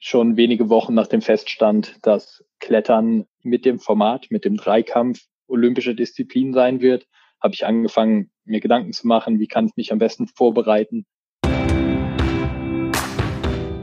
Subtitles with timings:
[0.00, 5.94] schon wenige Wochen nach dem Feststand, dass Klettern mit dem Format, mit dem Dreikampf olympische
[5.94, 7.06] Disziplin sein wird,
[7.42, 11.04] habe ich angefangen, mir Gedanken zu machen, wie kann ich mich am besten vorbereiten.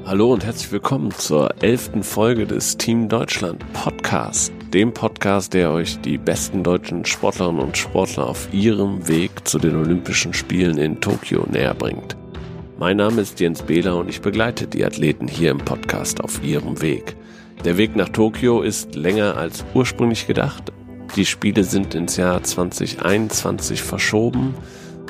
[0.05, 5.99] Hallo und herzlich willkommen zur elften Folge des Team Deutschland Podcast, dem Podcast, der euch
[5.99, 11.45] die besten deutschen Sportlerinnen und Sportler auf ihrem Weg zu den Olympischen Spielen in Tokio
[11.51, 12.15] näher bringt.
[12.79, 16.79] Mein Name ist Jens Behler und ich begleite die Athleten hier im Podcast auf ihrem
[16.79, 17.15] Weg.
[17.65, 20.71] Der Weg nach Tokio ist länger als ursprünglich gedacht.
[21.15, 24.53] Die Spiele sind ins Jahr 2021 verschoben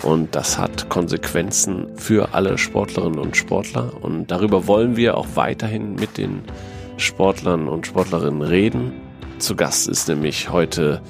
[0.04, 5.96] und das hat Konsequenzen für alle Sportlerinnen und Sportler und darüber wollen wir auch weiterhin
[5.96, 6.44] mit den
[6.96, 8.94] Sportlern und Sportlerinnen reden.
[9.40, 11.02] Zu Gast ist nämlich heute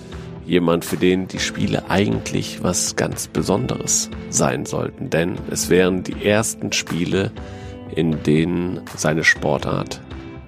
[0.48, 5.10] jemand, für den die Spiele eigentlich was ganz Besonderes sein sollten.
[5.10, 7.32] Denn es wären die ersten Spiele,
[7.96, 10.02] in denen seine Sportart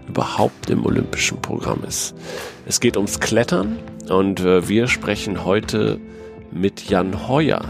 [0.07, 2.15] überhaupt im olympischen Programm ist.
[2.65, 3.77] Es geht ums Klettern
[4.09, 5.99] und äh, wir sprechen heute
[6.51, 7.61] mit Jan Heuer,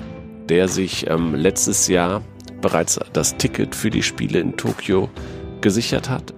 [0.48, 2.22] der sich ähm, letztes Jahr
[2.62, 5.10] bereits das Ticket für die Spiele in Tokio
[5.62, 6.34] gesichert hat,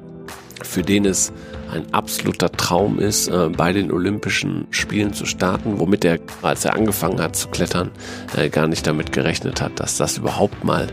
[0.63, 1.31] für den es
[1.71, 6.75] ein absoluter Traum ist, äh, bei den Olympischen Spielen zu starten, womit er, als er
[6.75, 7.91] angefangen hat zu klettern,
[8.35, 10.87] äh, gar nicht damit gerechnet hat, dass das überhaupt mal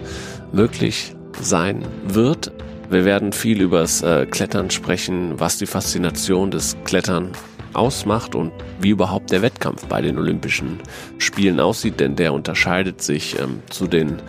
[0.52, 2.52] möglich sein wird.
[2.90, 7.32] Wir werden viel übers äh, Klettern sprechen, was die Faszination des Klettern
[7.74, 10.80] ausmacht und wie überhaupt der Wettkampf bei den Olympischen
[11.18, 14.22] Spielen aussieht, denn der unterscheidet sich ähm, zu den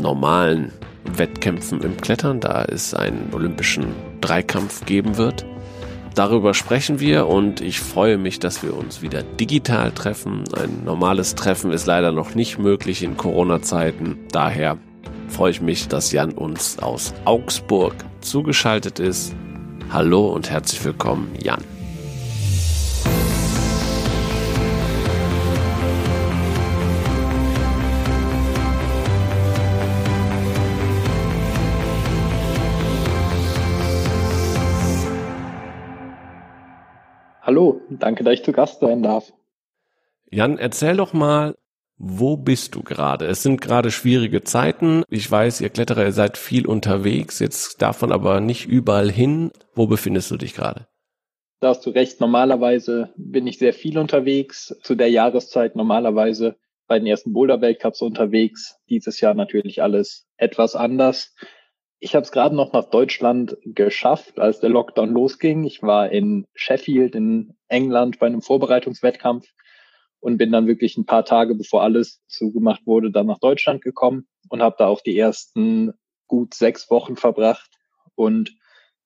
[0.00, 0.72] normalen
[1.04, 3.86] Wettkämpfen im Klettern, da es einen olympischen
[4.20, 5.44] Dreikampf geben wird.
[6.14, 10.44] Darüber sprechen wir und ich freue mich, dass wir uns wieder digital treffen.
[10.54, 14.18] Ein normales Treffen ist leider noch nicht möglich in Corona-Zeiten.
[14.30, 14.76] Daher
[15.28, 19.34] freue ich mich, dass Jan uns aus Augsburg zugeschaltet ist.
[19.90, 21.64] Hallo und herzlich willkommen, Jan.
[38.02, 39.32] Danke, dass ich zu Gast sein darf.
[40.30, 41.56] Jan, erzähl doch mal,
[41.96, 43.26] wo bist du gerade?
[43.26, 45.04] Es sind gerade schwierige Zeiten.
[45.08, 49.52] Ich weiß, ihr Kletterer, ihr seid viel unterwegs, jetzt davon aber nicht überall hin.
[49.74, 50.88] Wo befindest du dich gerade?
[51.60, 52.20] Da hast du recht.
[52.20, 54.76] Normalerweise bin ich sehr viel unterwegs.
[54.82, 56.56] Zu der Jahreszeit normalerweise
[56.88, 58.80] bei den ersten Boulder-Weltcups unterwegs.
[58.90, 61.32] Dieses Jahr natürlich alles etwas anders.
[62.04, 65.62] Ich habe es gerade noch nach Deutschland geschafft, als der Lockdown losging.
[65.62, 69.46] Ich war in Sheffield in England bei einem Vorbereitungswettkampf
[70.18, 74.26] und bin dann wirklich ein paar Tage, bevor alles zugemacht wurde, dann nach Deutschland gekommen
[74.48, 75.92] und habe da auch die ersten
[76.26, 77.70] gut sechs Wochen verbracht.
[78.16, 78.52] Und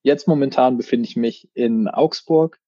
[0.02, 2.58] jetzt momentan befinde ich mich in Augsburg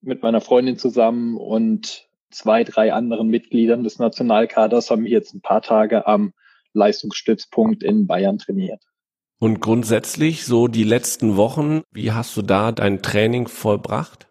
[0.00, 5.40] mit meiner Freundin zusammen und zwei, drei anderen Mitgliedern des Nationalkaders haben wir jetzt ein
[5.40, 6.32] paar Tage am
[6.74, 8.80] Leistungsstützpunkt in Bayern trainiert.
[9.44, 14.26] Und grundsätzlich so die letzten Wochen, wie hast du da dein Training vollbracht?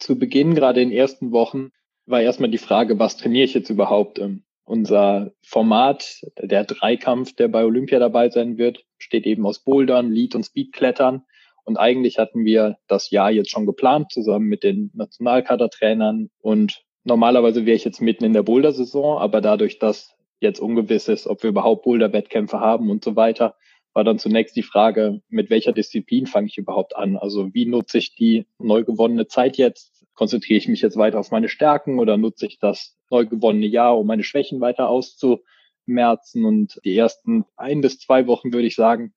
[0.00, 1.70] Zu Beginn, gerade in den ersten Wochen,
[2.04, 4.18] war erstmal die Frage, was trainiere ich jetzt überhaupt?
[4.18, 10.10] Ähm, unser Format, der Dreikampf, der bei Olympia dabei sein wird, besteht eben aus Bouldern,
[10.10, 11.22] Lead und Speedklettern.
[11.62, 16.28] Und eigentlich hatten wir das Jahr jetzt schon geplant, zusammen mit den Nationalkadertrainern.
[16.40, 21.28] Und normalerweise wäre ich jetzt mitten in der Boulder-Saison, aber dadurch, dass jetzt ungewiss ist,
[21.28, 23.54] ob wir überhaupt Boulder-Wettkämpfe haben und so weiter,
[23.98, 27.16] war dann zunächst die Frage, mit welcher Disziplin fange ich überhaupt an?
[27.16, 30.06] Also wie nutze ich die neu gewonnene Zeit jetzt?
[30.14, 33.98] Konzentriere ich mich jetzt weiter auf meine Stärken oder nutze ich das neu gewonnene Jahr,
[33.98, 36.44] um meine Schwächen weiter auszumerzen?
[36.44, 39.14] Und die ersten ein bis zwei Wochen, würde ich sagen,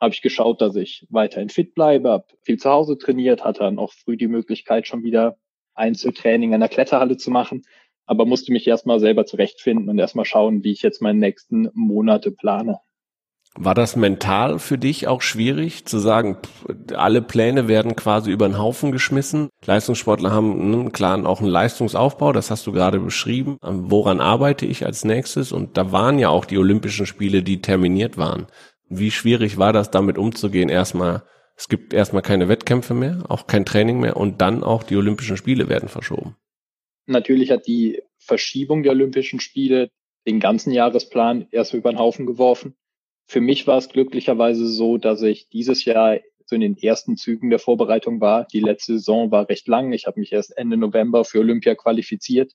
[0.00, 3.80] habe ich geschaut, dass ich weiterhin fit bleibe, habe viel zu Hause trainiert, hatte dann
[3.80, 5.38] auch früh die Möglichkeit, schon wieder
[5.74, 7.62] Einzeltraining in der Kletterhalle zu machen,
[8.06, 12.30] aber musste mich erstmal selber zurechtfinden und erstmal schauen, wie ich jetzt meine nächsten Monate
[12.30, 12.78] plane.
[13.56, 16.38] War das mental für dich auch schwierig zu sagen,
[16.94, 19.48] alle Pläne werden quasi über den Haufen geschmissen?
[19.66, 23.58] Leistungssportler haben einen klaren auch einen Leistungsaufbau, das hast du gerade beschrieben.
[23.60, 25.50] Woran arbeite ich als nächstes?
[25.50, 28.46] Und da waren ja auch die Olympischen Spiele, die terminiert waren.
[28.88, 30.68] Wie schwierig war das, damit umzugehen?
[30.68, 31.24] Erstmal,
[31.56, 35.36] es gibt erstmal keine Wettkämpfe mehr, auch kein Training mehr und dann auch die Olympischen
[35.36, 36.36] Spiele werden verschoben.
[37.06, 39.90] Natürlich hat die Verschiebung der Olympischen Spiele
[40.26, 42.76] den ganzen Jahresplan erst über den Haufen geworfen.
[43.30, 47.48] Für mich war es glücklicherweise so, dass ich dieses Jahr so in den ersten Zügen
[47.48, 48.44] der Vorbereitung war.
[48.52, 49.92] Die letzte Saison war recht lang.
[49.92, 52.54] Ich habe mich erst Ende November für Olympia qualifiziert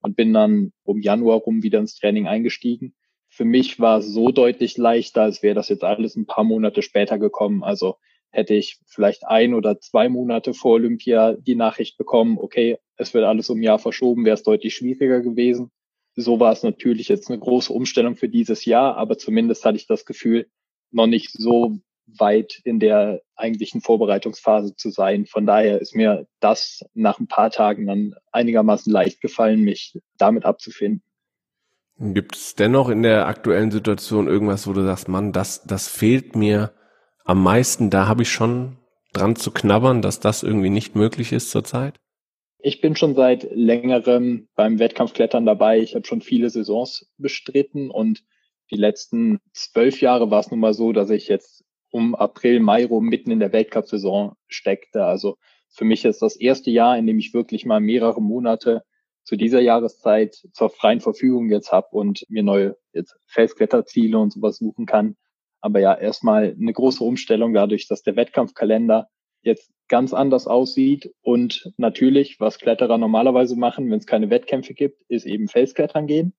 [0.00, 2.94] und bin dann um Januar rum wieder ins Training eingestiegen.
[3.30, 6.82] Für mich war es so deutlich leichter, als wäre das jetzt alles ein paar Monate
[6.82, 7.64] später gekommen.
[7.64, 7.96] Also
[8.30, 13.24] hätte ich vielleicht ein oder zwei Monate vor Olympia die Nachricht bekommen, okay, es wird
[13.24, 15.72] alles um Jahr verschoben, wäre es deutlich schwieriger gewesen.
[16.14, 19.86] So war es natürlich jetzt eine große Umstellung für dieses Jahr, aber zumindest hatte ich
[19.86, 20.46] das Gefühl,
[20.90, 25.26] noch nicht so weit in der eigentlichen Vorbereitungsphase zu sein.
[25.26, 30.44] Von daher ist mir das nach ein paar Tagen dann einigermaßen leicht gefallen, mich damit
[30.44, 31.02] abzufinden.
[31.98, 36.34] Gibt es dennoch in der aktuellen Situation irgendwas, wo du sagst, Mann, das, das fehlt
[36.34, 36.72] mir
[37.24, 38.78] am meisten, da habe ich schon
[39.12, 42.00] dran zu knabbern, dass das irgendwie nicht möglich ist zurzeit?
[42.64, 45.80] Ich bin schon seit längerem beim Wettkampfklettern dabei.
[45.80, 48.22] Ich habe schon viele Saisons bestritten und
[48.70, 52.86] die letzten zwölf Jahre war es nun mal so, dass ich jetzt um April, Mai
[52.86, 55.04] rum mitten in der Weltcup-Saison steckte.
[55.04, 55.38] Also
[55.70, 58.84] für mich ist das erste Jahr, in dem ich wirklich mal mehrere Monate
[59.24, 64.58] zu dieser Jahreszeit zur freien Verfügung jetzt habe und mir neue jetzt Felskletterziele und sowas
[64.58, 65.16] suchen kann.
[65.60, 69.08] Aber ja, erstmal eine große Umstellung dadurch, dass der Wettkampfkalender
[69.42, 75.02] jetzt ganz anders aussieht und natürlich, was Kletterer normalerweise machen, wenn es keine Wettkämpfe gibt,
[75.08, 76.34] ist eben Felsklettern gehen.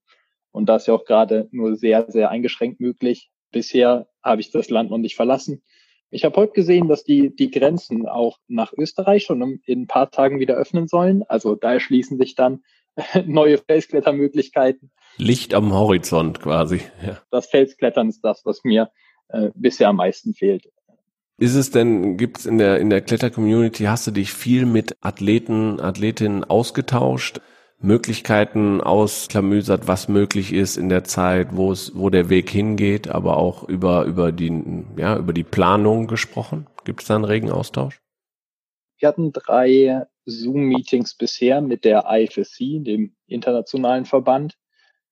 [0.52, 3.30] Und das ist ja auch gerade nur sehr, sehr eingeschränkt möglich.
[3.52, 5.64] Bisher habe ich das Land noch nicht verlassen.
[6.10, 10.12] Ich habe heute gesehen, dass die, die Grenzen auch nach Österreich schon in ein paar
[10.12, 11.24] Tagen wieder öffnen sollen.
[11.24, 12.64] Also da erschließen sich dann
[13.26, 14.92] neue Felsklettermöglichkeiten.
[15.18, 16.82] Licht am Horizont quasi.
[17.06, 17.20] Ja.
[17.32, 18.92] Das Felsklettern ist das, was mir
[19.30, 20.72] äh, bisher am meisten fehlt.
[21.38, 24.95] Ist es denn, gibt es in der, in der Kletter-Community, hast du dich viel mit
[25.01, 27.41] Athleten, Athletinnen ausgetauscht?
[27.80, 33.35] Möglichkeiten ausklamüsert, was möglich ist in der Zeit, wo es, wo der Weg hingeht, aber
[33.35, 36.68] auch über, über die, ja, über die Planung gesprochen?
[36.85, 38.00] Gibt es da einen regen Austausch?
[39.00, 44.56] Wir hatten drei Zoom-Meetings bisher mit der IFSC, dem internationalen Verband,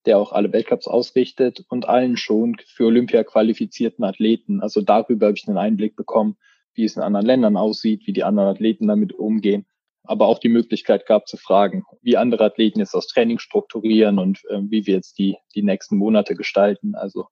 [0.05, 4.61] der auch alle Weltcups ausrichtet und allen schon für Olympia qualifizierten Athleten.
[4.61, 6.37] Also darüber habe ich einen Einblick bekommen,
[6.73, 9.65] wie es in anderen Ländern aussieht, wie die anderen Athleten damit umgehen
[10.03, 14.39] aber auch die Möglichkeit gab zu fragen, wie andere Athleten jetzt das Training strukturieren und
[14.49, 16.95] äh, wie wir jetzt die, die nächsten Monate gestalten.
[16.95, 17.27] Also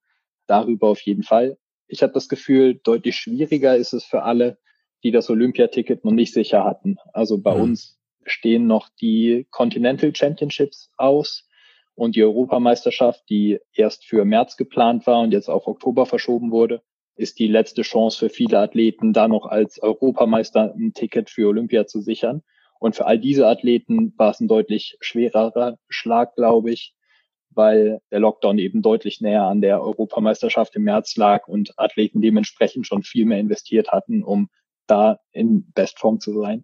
[0.47, 1.57] darüber auf jeden Fall.
[1.87, 4.59] Ich habe das Gefühl, deutlich schwieriger ist es für alle,
[5.03, 6.97] die das Olympiaticket noch nicht sicher hatten.
[7.13, 7.61] Also bei mhm.
[7.61, 11.48] uns stehen noch die Continental Championships aus
[11.99, 16.81] und die Europameisterschaft, die erst für März geplant war und jetzt auf Oktober verschoben wurde,
[17.15, 21.85] ist die letzte Chance für viele Athleten, da noch als Europameister ein Ticket für Olympia
[21.85, 22.41] zu sichern.
[22.79, 26.95] Und für all diese Athleten war es ein deutlich schwererer Schlag, glaube ich,
[27.49, 32.87] weil der Lockdown eben deutlich näher an der Europameisterschaft im März lag und Athleten dementsprechend
[32.87, 34.47] schon viel mehr investiert hatten, um
[34.87, 36.63] da in Bestform zu sein.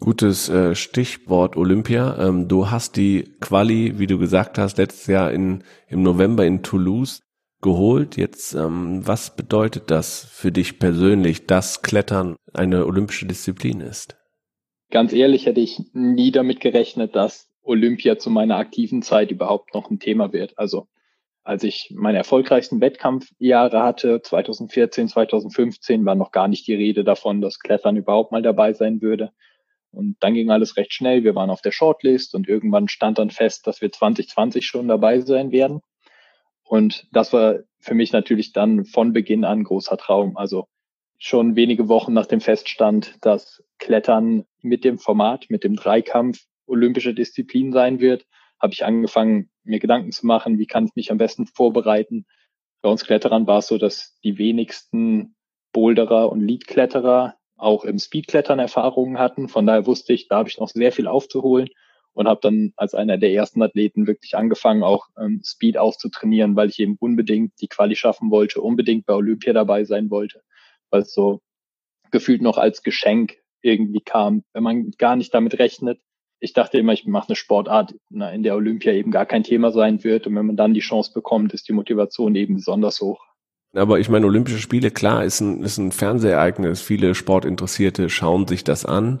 [0.00, 2.16] Gutes äh, Stichwort Olympia.
[2.18, 6.62] Ähm, du hast die Quali, wie du gesagt hast, letztes Jahr in, im November in
[6.62, 7.20] Toulouse
[7.60, 8.16] geholt.
[8.16, 14.18] Jetzt, ähm, was bedeutet das für dich persönlich, dass Klettern eine olympische Disziplin ist?
[14.90, 19.90] ganz ehrlich hätte ich nie damit gerechnet, dass Olympia zu meiner aktiven Zeit überhaupt noch
[19.90, 20.58] ein Thema wird.
[20.58, 20.88] Also
[21.42, 27.40] als ich meine erfolgreichsten Wettkampfjahre hatte, 2014, 2015, war noch gar nicht die Rede davon,
[27.40, 29.32] dass Klettern überhaupt mal dabei sein würde.
[29.90, 31.24] Und dann ging alles recht schnell.
[31.24, 35.20] Wir waren auf der Shortlist und irgendwann stand dann fest, dass wir 2020 schon dabei
[35.20, 35.80] sein werden.
[36.62, 40.36] Und das war für mich natürlich dann von Beginn an großer Traum.
[40.36, 40.66] Also
[41.18, 47.14] schon wenige Wochen nach dem Feststand, dass Klettern mit dem Format, mit dem Dreikampf olympische
[47.14, 48.26] Disziplin sein wird,
[48.60, 52.26] habe ich angefangen, mir Gedanken zu machen, wie kann ich mich am besten vorbereiten.
[52.82, 55.36] Bei uns Kletterern war es so, dass die wenigsten
[55.72, 59.48] Boulderer und Leadkletterer auch im Speedklettern Erfahrungen hatten.
[59.48, 61.68] Von daher wusste ich, da habe ich noch sehr viel aufzuholen
[62.14, 66.68] und habe dann als einer der ersten Athleten wirklich angefangen, auch ähm, Speed auszutrainieren, weil
[66.68, 70.42] ich eben unbedingt die Quali schaffen wollte, unbedingt bei Olympia dabei sein wollte
[70.90, 71.40] weil es so
[72.10, 76.00] gefühlt noch als Geschenk irgendwie kam, wenn man gar nicht damit rechnet.
[76.40, 80.04] Ich dachte immer, ich mache eine Sportart, in der Olympia eben gar kein Thema sein
[80.04, 80.26] wird.
[80.26, 83.26] Und wenn man dann die Chance bekommt, ist die Motivation eben besonders hoch.
[83.78, 86.80] Aber ich meine, Olympische Spiele, klar, ist ein, ist ein Fernsehereignis.
[86.80, 89.20] Viele Sportinteressierte schauen sich das an.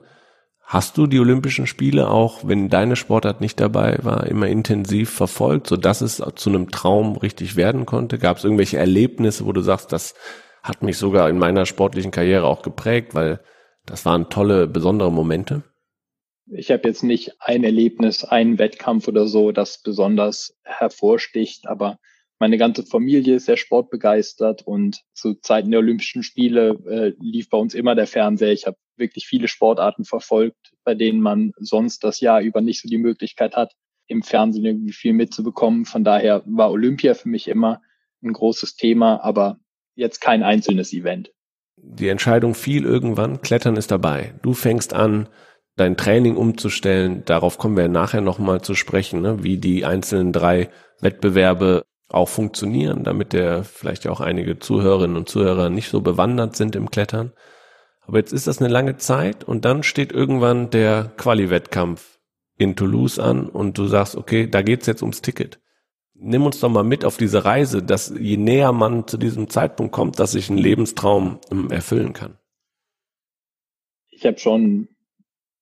[0.62, 5.66] Hast du die Olympischen Spiele auch, wenn deine Sportart nicht dabei war, immer intensiv verfolgt,
[5.66, 8.18] so dass es zu einem Traum richtig werden konnte?
[8.18, 10.14] Gab es irgendwelche Erlebnisse, wo du sagst, das
[10.62, 13.40] hat mich sogar in meiner sportlichen Karriere auch geprägt, weil
[13.86, 15.62] das waren tolle, besondere Momente.
[16.50, 21.98] Ich habe jetzt nicht ein Erlebnis, einen Wettkampf oder so, das besonders hervorsticht, aber
[22.38, 27.58] meine ganze Familie ist sehr sportbegeistert und zu Zeiten der Olympischen Spiele äh, lief bei
[27.58, 28.52] uns immer der Fernseher.
[28.52, 32.88] Ich habe wirklich viele Sportarten verfolgt, bei denen man sonst das Jahr über nicht so
[32.88, 33.72] die Möglichkeit hat,
[34.06, 35.84] im Fernsehen irgendwie viel mitzubekommen.
[35.84, 37.82] Von daher war Olympia für mich immer
[38.22, 39.58] ein großes Thema, aber
[39.94, 41.32] jetzt kein einzelnes Event.
[41.76, 44.34] Die Entscheidung fiel irgendwann, Klettern ist dabei.
[44.42, 45.28] Du fängst an,
[45.76, 47.22] dein Training umzustellen.
[47.24, 49.44] Darauf kommen wir nachher nochmal zu sprechen, ne?
[49.44, 55.68] wie die einzelnen drei Wettbewerbe auch funktionieren, damit der vielleicht auch einige Zuhörerinnen und Zuhörer
[55.68, 57.32] nicht so bewandert sind im Klettern.
[58.00, 62.18] Aber jetzt ist das eine lange Zeit und dann steht irgendwann der Quali-Wettkampf
[62.56, 65.60] in Toulouse an und du sagst, okay, da geht's jetzt ums Ticket.
[66.14, 69.92] Nimm uns doch mal mit auf diese Reise, dass je näher man zu diesem Zeitpunkt
[69.92, 72.38] kommt, dass sich ein Lebenstraum ähm, erfüllen kann.
[74.08, 74.88] Ich habe schon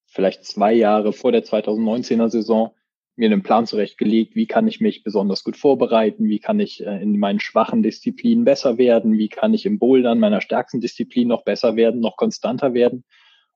[0.06, 2.72] vielleicht zwei Jahre vor der 2019er Saison
[3.16, 7.02] mir einen Plan zurechtgelegt, wie kann ich mich besonders gut vorbereiten, wie kann ich äh,
[7.02, 11.42] in meinen schwachen Disziplinen besser werden, wie kann ich im Bouldern meiner stärksten Disziplin noch
[11.42, 13.04] besser werden, noch konstanter werden.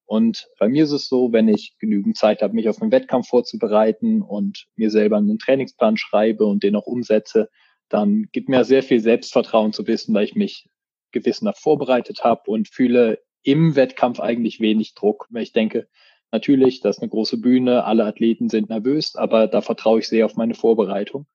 [0.06, 3.28] Und bei mir ist es so, wenn ich genügend Zeit habe, mich auf einen Wettkampf
[3.28, 7.48] vorzubereiten und mir selber einen Trainingsplan schreibe und den auch umsetze,
[7.88, 10.68] dann gibt mir sehr viel Selbstvertrauen zu wissen, weil ich mich
[11.12, 15.88] gewissenhaft vorbereitet habe und fühle im Wettkampf eigentlich wenig Druck, weil ich denke,
[16.32, 20.26] Natürlich, das ist eine große Bühne, alle Athleten sind nervös, aber da vertraue ich sehr
[20.26, 21.26] auf meine Vorbereitung.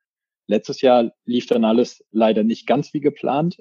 [0.48, 3.58] Letztes Jahr lief dann alles leider nicht ganz wie geplant.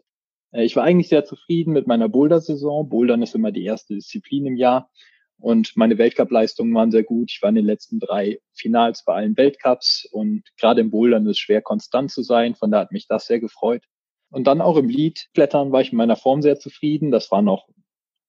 [0.52, 2.88] Äh, ich war eigentlich sehr zufrieden mit meiner Boulder-Saison.
[2.88, 4.90] Bouldern ist immer die erste Disziplin im Jahr.
[5.38, 7.30] Und meine Weltcup-Leistungen waren sehr gut.
[7.30, 10.08] Ich war in den letzten drei Finals bei allen Weltcups.
[10.10, 12.54] Und gerade im Bouldern ist es schwer, konstant zu sein.
[12.54, 13.82] Von da hat mich das sehr gefreut.
[14.30, 17.10] Und dann auch im Lead-Klettern war ich in meiner Form sehr zufrieden.
[17.10, 17.66] Das war noch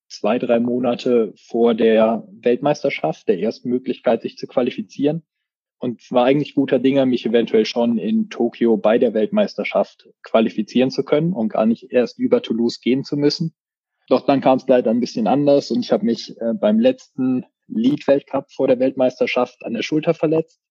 [0.08, 5.24] zwei, drei Monate vor der Weltmeisterschaft, der ersten Möglichkeit, sich zu qualifizieren.
[5.78, 11.04] Und war eigentlich guter Dinge, mich eventuell schon in Tokio bei der Weltmeisterschaft qualifizieren zu
[11.04, 13.54] können und gar nicht erst über Toulouse gehen zu müssen.
[14.08, 17.46] Doch dann kam es leider ein bisschen anders und ich habe mich äh, beim letzten
[17.68, 20.62] Lead-Weltcup vor der Weltmeisterschaft an der Schulter verletzt.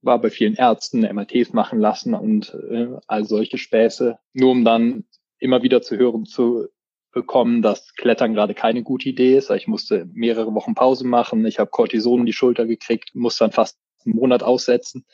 [0.00, 5.04] War bei vielen Ärzten MRTs machen lassen und äh, all solche Späße, nur um dann
[5.38, 6.68] immer wieder zu hören zu
[7.12, 9.50] bekommen, dass Klettern gerade keine gute Idee ist.
[9.50, 11.44] Ich musste mehrere Wochen Pause machen.
[11.46, 15.04] Ich habe Cortison in die Schulter gekriegt, musste dann fast einen Monat aussetzen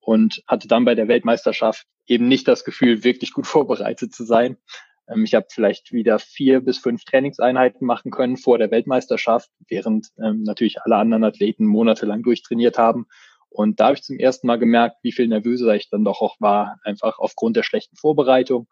[0.00, 4.56] und hatte dann bei der Weltmeisterschaft eben nicht das Gefühl, wirklich gut vorbereitet zu sein.
[5.08, 10.08] Ähm, ich habe vielleicht wieder vier bis fünf Trainingseinheiten machen können vor der Weltmeisterschaft, während
[10.22, 13.06] ähm, natürlich alle anderen Athleten monatelang durchtrainiert haben.
[13.48, 16.36] Und da habe ich zum ersten Mal gemerkt, wie viel nervöser ich dann doch auch
[16.38, 18.68] war, einfach aufgrund der schlechten Vorbereitung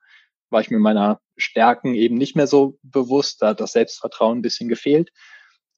[0.51, 3.43] war ich mir meiner Stärken eben nicht mehr so bewusst.
[3.43, 5.11] Da hat das Selbstvertrauen ein bisschen gefehlt.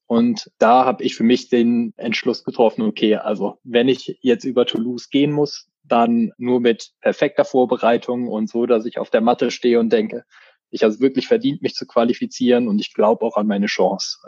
[0.06, 4.66] Und da habe ich für mich den Entschluss getroffen, okay, also wenn ich jetzt über
[4.66, 9.50] Toulouse gehen muss, dann nur mit perfekter Vorbereitung und so, dass ich auf der Matte
[9.52, 10.24] stehe und denke,
[10.70, 14.18] ich habe es wirklich verdient, mich zu qualifizieren und ich glaube auch an meine Chance.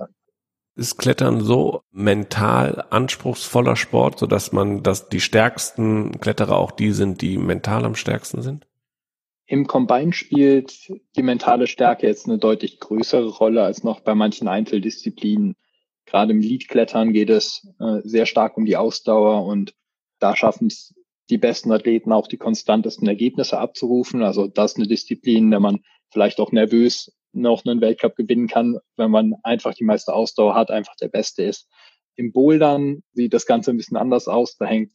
[0.74, 6.92] Ist Klettern so mental anspruchsvoller Sport, so dass man, dass die stärksten Kletterer auch die
[6.92, 8.66] sind, die mental am stärksten sind?
[9.52, 14.48] Im Combine spielt die mentale Stärke jetzt eine deutlich größere Rolle als noch bei manchen
[14.48, 15.56] Einzeldisziplinen.
[16.06, 19.74] Gerade im Leadklettern geht es äh, sehr stark um die Ausdauer und
[20.20, 20.94] da schaffen es
[21.28, 24.22] die besten Athleten auch die konstantesten Ergebnisse abzurufen.
[24.22, 28.78] Also das ist eine Disziplin, der man vielleicht auch nervös noch einen Weltcup gewinnen kann,
[28.96, 31.68] wenn man einfach die meiste Ausdauer hat, einfach der Beste ist.
[32.16, 34.56] Im Bouldern sieht das Ganze ein bisschen anders aus.
[34.56, 34.92] Da hängt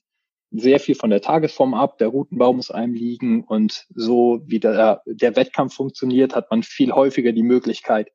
[0.52, 1.98] sehr viel von der Tagesform ab.
[1.98, 6.92] Der Routenbau muss einem liegen und so wie der, der Wettkampf funktioniert, hat man viel
[6.92, 8.12] häufiger die Möglichkeit,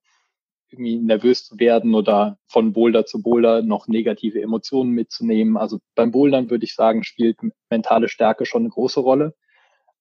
[0.71, 5.59] irgendwie nervös zu werden oder von Boulder zu Boulder noch negative Emotionen mitzunehmen.
[5.59, 9.35] Also beim Bouldern würde ich sagen, spielt mentale Stärke schon eine große Rolle.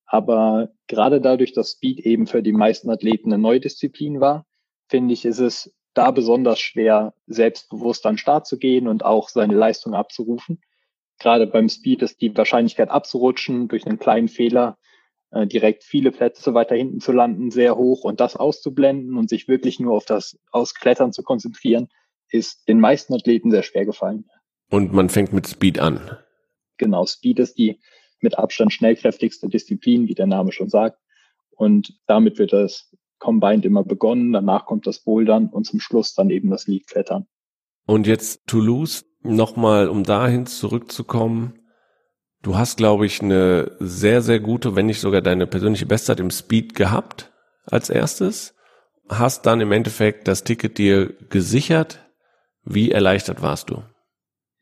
[0.06, 4.46] Aber gerade dadurch, dass Speed eben für die meisten Athleten eine neue Disziplin war,
[4.90, 9.28] finde ich, ist es da besonders schwer, selbstbewusst an den Start zu gehen und auch
[9.28, 10.62] seine Leistung abzurufen
[11.22, 14.78] gerade beim Speed ist die Wahrscheinlichkeit abzurutschen durch einen kleinen Fehler
[15.32, 19.48] äh, direkt viele Plätze weiter hinten zu landen sehr hoch und das auszublenden und sich
[19.48, 21.88] wirklich nur auf das Ausklettern zu konzentrieren,
[22.30, 24.26] ist den meisten Athleten sehr schwer gefallen.
[24.70, 26.18] Und man fängt mit Speed an.
[26.78, 27.80] Genau, Speed ist die
[28.20, 31.00] mit Abstand schnellkräftigste Disziplin, wie der Name schon sagt.
[31.52, 36.30] Und damit wird das Combined immer begonnen, danach kommt das Bouldern und zum Schluss dann
[36.30, 37.28] eben das Leadklettern.
[37.86, 41.60] Und jetzt Toulouse, nochmal, um dahin zurückzukommen.
[42.42, 46.32] Du hast, glaube ich, eine sehr, sehr gute, wenn nicht sogar deine persönliche Bestzeit im
[46.32, 47.32] Speed gehabt
[47.66, 48.56] als erstes.
[49.10, 52.00] Hast dann im Endeffekt das Ticket dir gesichert.
[52.64, 53.84] Wie erleichtert warst du?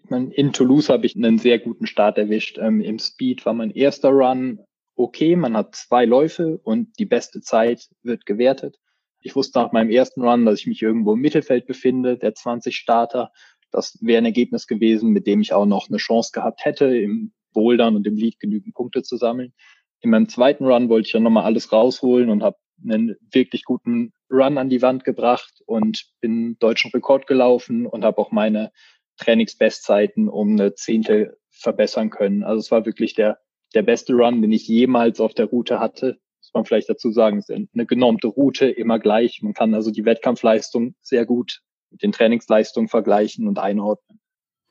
[0.09, 2.57] In Toulouse habe ich einen sehr guten Start erwischt.
[2.57, 4.59] Ähm, Im Speed war mein erster Run
[4.95, 5.35] okay.
[5.35, 8.79] Man hat zwei Läufe und die beste Zeit wird gewertet.
[9.21, 12.75] Ich wusste nach meinem ersten Run, dass ich mich irgendwo im Mittelfeld befinde, der 20
[12.75, 13.31] Starter.
[13.71, 17.33] Das wäre ein Ergebnis gewesen, mit dem ich auch noch eine Chance gehabt hätte, im
[17.53, 19.53] Bouldern und im Lead genügend Punkte zu sammeln.
[20.01, 24.13] In meinem zweiten Run wollte ich dann nochmal alles rausholen und habe einen wirklich guten
[24.31, 28.71] Run an die Wand gebracht und bin deutschen Rekord gelaufen und habe auch meine
[29.17, 32.43] Trainingsbestzeiten um eine Zehntel verbessern können.
[32.43, 33.39] Also es war wirklich der,
[33.73, 36.19] der beste Run, den ich jemals auf der Route hatte.
[36.39, 39.41] Muss man vielleicht dazu sagen, ist eine genormte Route, immer gleich.
[39.41, 44.19] Man kann also die Wettkampfleistung sehr gut mit den Trainingsleistungen vergleichen und einordnen.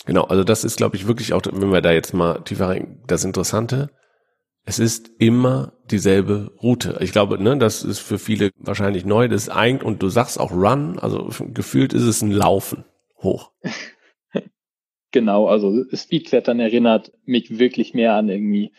[0.07, 3.03] Genau, also das ist, glaube ich, wirklich auch, wenn wir da jetzt mal tiefer rein,
[3.07, 3.91] das Interessante.
[4.65, 6.99] Es ist immer dieselbe Route.
[7.01, 9.29] Ich glaube, ne, das ist für viele wahrscheinlich neu.
[9.29, 12.85] Das ist eigentlich, und du sagst auch Run, also gefühlt ist es ein Laufen
[13.23, 13.53] hoch.
[15.11, 18.73] genau, also Speedklettern erinnert mich wirklich mehr an irgendwie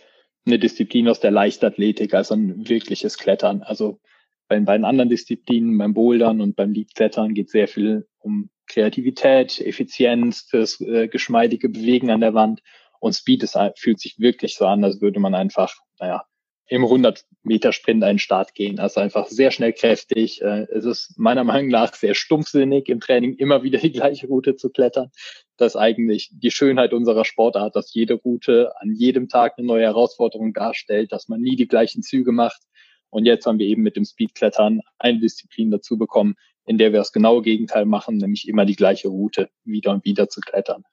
[0.46, 3.62] eine Disziplin aus der Leichtathletik als ein wirkliches Klettern.
[3.62, 4.00] Also
[4.48, 10.48] bei beiden anderen Disziplinen, beim Bouldern und beim Leadklettern geht sehr viel um Kreativität, Effizienz,
[10.48, 12.62] das äh, geschmeidige Bewegen an der Wand.
[13.00, 16.26] Und Speed ist, fühlt sich wirklich so an, als würde man einfach, naja,
[16.70, 18.80] im 100 Meter Sprint einen Start gehen.
[18.80, 20.42] Also einfach sehr schnell kräftig.
[20.42, 24.56] Äh, es ist meiner Meinung nach sehr stumpfsinnig im Training immer wieder die gleiche Route
[24.56, 25.10] zu klettern.
[25.58, 29.86] Das ist eigentlich die Schönheit unserer Sportart, dass jede Route an jedem Tag eine neue
[29.86, 32.62] Herausforderung darstellt, dass man nie die gleichen Züge macht.
[33.10, 36.36] Und jetzt haben wir eben mit dem Speedklettern eine Disziplin dazu bekommen,
[36.70, 40.30] in der wir das genaue Gegenteil machen, nämlich immer die gleiche Route wieder und wieder
[40.30, 40.84] zu klettern.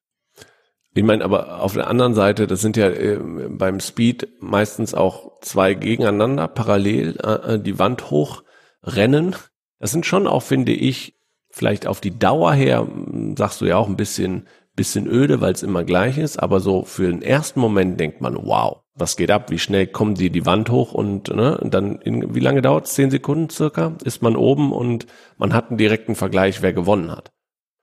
[0.94, 3.18] Ich meine, aber auf der anderen Seite, das sind ja äh,
[3.50, 9.36] beim Speed meistens auch zwei gegeneinander parallel äh, äh die Wand hochrennen.
[9.78, 13.76] Das sind schon auch, finde ich, vielleicht auf die Dauer her, hm, sagst du ja
[13.76, 17.60] auch ein bisschen, bisschen öde, weil es immer gleich ist, aber so für den ersten
[17.60, 19.50] Moment denkt man, wow, was geht ab?
[19.50, 22.86] Wie schnell kommen die die Wand hoch und, ne, und dann in, wie lange dauert
[22.86, 22.94] es?
[22.94, 23.96] Zehn Sekunden circa?
[24.04, 27.30] Ist man oben und man hat einen direkten Vergleich, wer gewonnen hat.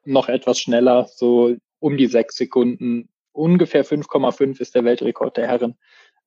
[0.05, 3.09] Noch etwas schneller, so um die sechs Sekunden.
[3.31, 5.75] Ungefähr 5,5 ist der Weltrekord der Herren.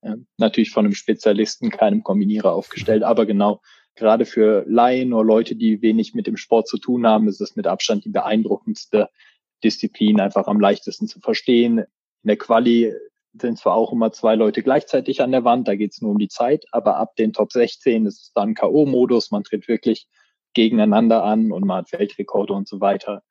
[0.01, 3.61] Äh, natürlich von einem Spezialisten, keinem Kombinierer aufgestellt, aber genau,
[3.95, 7.55] gerade für Laien oder Leute, die wenig mit dem Sport zu tun haben, ist es
[7.55, 9.09] mit Abstand die beeindruckendste
[9.63, 11.79] Disziplin, einfach am leichtesten zu verstehen.
[11.79, 12.93] In der Quali
[13.41, 16.17] sind zwar auch immer zwei Leute gleichzeitig an der Wand, da geht es nur um
[16.17, 20.07] die Zeit, aber ab den Top 16 ist es dann K.O.-Modus, man tritt wirklich
[20.53, 23.23] gegeneinander an und man hat Weltrekorde und so weiter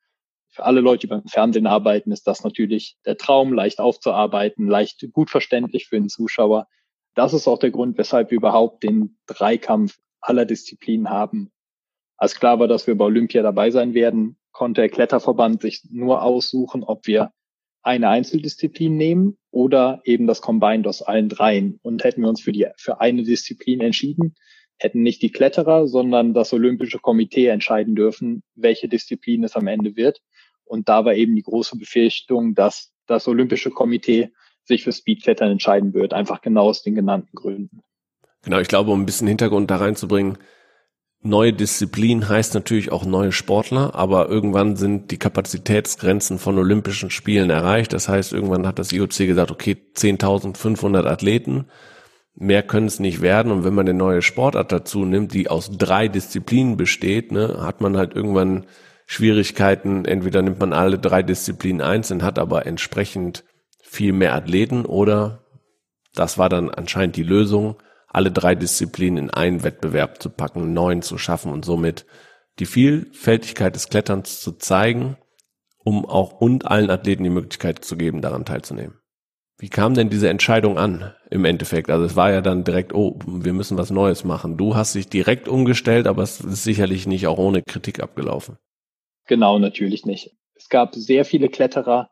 [0.57, 5.07] für alle Leute, die beim Fernsehen arbeiten, ist das natürlich der Traum, leicht aufzuarbeiten, leicht
[5.13, 6.67] gut verständlich für den Zuschauer.
[7.13, 11.51] Das ist auch der Grund, weshalb wir überhaupt den Dreikampf aller Disziplinen haben.
[12.17, 16.23] Als klar war, dass wir bei Olympia dabei sein werden, konnte der Kletterverband sich nur
[16.23, 17.31] aussuchen, ob wir
[17.87, 21.79] eine Einzeldisziplin nehmen oder eben das Combined aus allen dreien.
[21.81, 24.35] Und hätten wir uns für die, für eine Disziplin entschieden,
[24.77, 29.95] hätten nicht die Kletterer, sondern das Olympische Komitee entscheiden dürfen, welche Disziplin es am Ende
[29.95, 30.21] wird.
[30.65, 34.31] Und da war eben die große Befürchtung, dass das Olympische Komitee
[34.65, 37.83] sich für Speedklettern entscheiden wird, einfach genau aus den genannten Gründen.
[38.43, 40.37] Genau, ich glaube, um ein bisschen Hintergrund da reinzubringen,
[41.21, 47.49] neue Disziplin heißt natürlich auch neue Sportler, aber irgendwann sind die Kapazitätsgrenzen von Olympischen Spielen
[47.49, 47.93] erreicht.
[47.93, 51.65] Das heißt, irgendwann hat das IOC gesagt, okay, 10.500 Athleten,
[52.35, 53.51] mehr können es nicht werden.
[53.51, 57.81] Und wenn man eine neue Sportart dazu nimmt, die aus drei Disziplinen besteht, ne, hat
[57.81, 58.65] man halt irgendwann
[59.05, 60.05] Schwierigkeiten.
[60.05, 63.43] Entweder nimmt man alle drei Disziplinen einzeln, hat aber entsprechend
[63.81, 65.45] viel mehr Athleten oder
[66.13, 67.77] das war dann anscheinend die Lösung,
[68.17, 72.07] alle drei Disziplinen in einen Wettbewerb zu packen, neun zu schaffen und somit
[72.57, 75.17] die Vielfältigkeit des Kletterns zu zeigen,
[75.83, 78.99] um auch und allen Athleten die Möglichkeit zu geben, daran teilzunehmen.
[79.59, 81.91] Wie kam denn diese Entscheidung an im Endeffekt?
[81.91, 84.57] Also es war ja dann direkt, oh, wir müssen was Neues machen.
[84.57, 88.57] Du hast dich direkt umgestellt, aber es ist sicherlich nicht auch ohne Kritik abgelaufen.
[89.27, 90.31] Genau, natürlich nicht.
[90.55, 92.09] Es gab sehr viele Kletterer,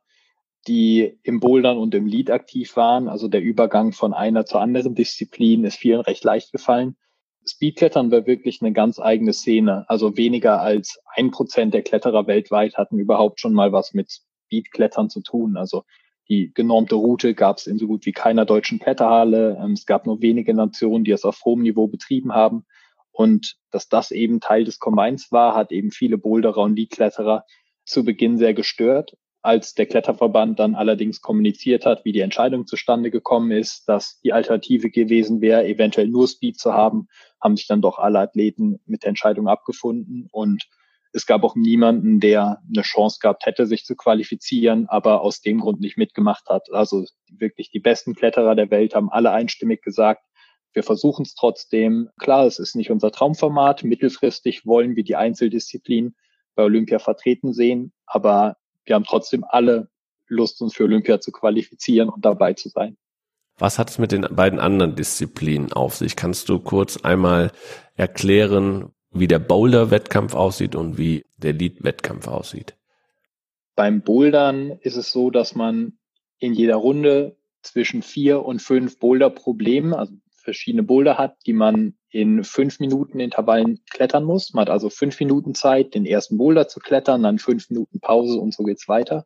[0.67, 3.07] die im Bouldern und im Lead aktiv waren.
[3.07, 6.95] Also der Übergang von einer zur anderen Disziplin ist vielen recht leicht gefallen.
[7.47, 9.85] Speedklettern war wirklich eine ganz eigene Szene.
[9.87, 15.09] Also weniger als ein Prozent der Kletterer weltweit hatten überhaupt schon mal was mit Speedklettern
[15.09, 15.55] zu tun.
[15.55, 15.83] Also
[16.27, 19.57] die genormte Route gab es in so gut wie keiner deutschen Kletterhalle.
[19.61, 22.65] Ähm, es gab nur wenige Nationen, die es auf hohem Niveau betrieben haben.
[23.11, 27.45] Und dass das eben Teil des Combines war, hat eben viele Boulderer und Leadkletterer
[27.85, 29.15] zu Beginn sehr gestört.
[29.45, 34.33] Als der Kletterverband dann allerdings kommuniziert hat, wie die Entscheidung zustande gekommen ist, dass die
[34.33, 39.03] Alternative gewesen wäre, eventuell nur Speed zu haben, haben sich dann doch alle Athleten mit
[39.03, 40.27] der Entscheidung abgefunden.
[40.31, 40.67] Und
[41.13, 45.59] es gab auch niemanden, der eine Chance gehabt hätte, sich zu qualifizieren, aber aus dem
[45.59, 46.71] Grund nicht mitgemacht hat.
[46.71, 50.23] Also wirklich die besten Kletterer der Welt haben alle einstimmig gesagt,
[50.73, 52.09] wir versuchen es trotzdem.
[52.17, 53.83] Klar, es ist nicht unser Traumformat.
[53.83, 56.15] Mittelfristig wollen wir die Einzeldisziplin
[56.55, 59.89] bei Olympia vertreten sehen, aber wir haben trotzdem alle
[60.27, 62.97] Lust, uns für Olympia zu qualifizieren und dabei zu sein.
[63.57, 66.15] Was hat es mit den beiden anderen Disziplinen auf sich?
[66.15, 67.51] Kannst du kurz einmal
[67.95, 72.75] erklären, wie der Boulder-Wettkampf aussieht und wie der Lead-Wettkampf aussieht?
[73.75, 75.97] Beim Bouldern ist es so, dass man
[76.37, 82.45] in jeder Runde zwischen vier und fünf Boulder-Problemen, also verschiedene Boulder hat, die man in
[82.45, 84.53] fünf Minuten Intervallen klettern muss.
[84.53, 88.39] Man hat also fünf Minuten Zeit, den ersten Boulder zu klettern, dann fünf Minuten Pause
[88.39, 89.25] und so geht's weiter.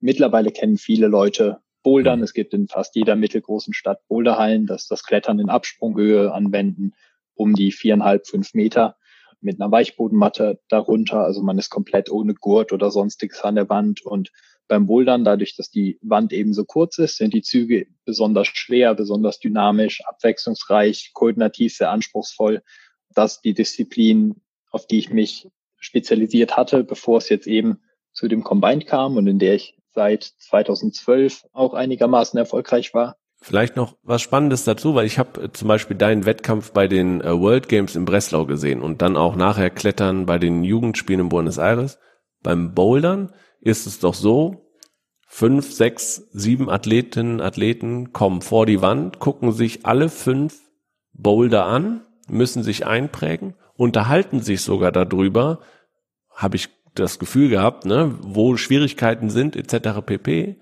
[0.00, 2.22] Mittlerweile kennen viele Leute Bouldern.
[2.22, 6.94] Es gibt in fast jeder mittelgroßen Stadt Boulderhallen, dass das Klettern in Absprunghöhe anwenden,
[7.34, 8.96] um die viereinhalb, fünf Meter
[9.42, 11.22] mit einer Weichbodenmatte darunter.
[11.22, 14.32] Also man ist komplett ohne Gurt oder sonstiges an der Wand und
[14.70, 18.94] beim Bouldern, dadurch, dass die Wand eben so kurz ist, sind die Züge besonders schwer,
[18.94, 22.62] besonders dynamisch, abwechslungsreich, koordinativ sehr anspruchsvoll.
[23.12, 24.36] Das ist die Disziplin,
[24.70, 25.48] auf die ich mich
[25.80, 27.80] spezialisiert hatte, bevor es jetzt eben
[28.12, 33.16] zu dem Combined kam und in der ich seit 2012 auch einigermaßen erfolgreich war.
[33.42, 37.22] Vielleicht noch was Spannendes dazu, weil ich habe äh, zum Beispiel deinen Wettkampf bei den
[37.22, 41.28] äh, World Games in Breslau gesehen und dann auch nachher Klettern bei den Jugendspielen in
[41.28, 41.98] Buenos Aires.
[42.42, 44.70] Beim Bouldern ist es doch so,
[45.26, 50.60] fünf, sechs, sieben Athletinnen, Athleten kommen vor die Wand, gucken sich alle fünf
[51.12, 55.60] Boulder an, müssen sich einprägen, unterhalten sich sogar darüber,
[56.34, 60.00] habe ich das Gefühl gehabt, ne, wo Schwierigkeiten sind, etc.
[60.04, 60.60] pp.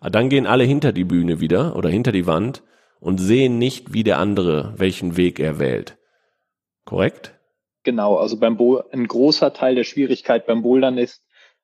[0.00, 2.62] Dann gehen alle hinter die Bühne wieder oder hinter die Wand
[3.00, 5.96] und sehen nicht, wie der andere, welchen Weg er wählt.
[6.84, 7.38] Korrekt?
[7.84, 11.22] Genau, also beim Bo ein großer Teil der Schwierigkeit beim Bouldern ist,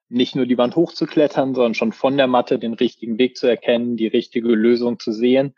[0.09, 3.97] nicht nur die Wand hochzuklettern, sondern schon von der Matte den richtigen Weg zu erkennen,
[3.97, 5.55] die richtige Lösung zu sehen.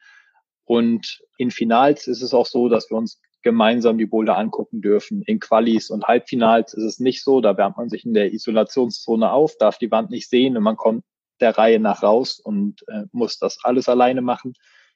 [0.65, 5.23] Und in Finals ist es auch so, dass wir uns gemeinsam die Boulder angucken dürfen.
[5.23, 7.41] In Qualis und Halbfinals ist es nicht so.
[7.41, 10.77] Da wärmt man sich in der Isolationszone auf, darf die Wand nicht sehen und man
[10.77, 11.05] kommt
[11.41, 14.55] der Reihe nach raus und äh, muss das alles alleine machen.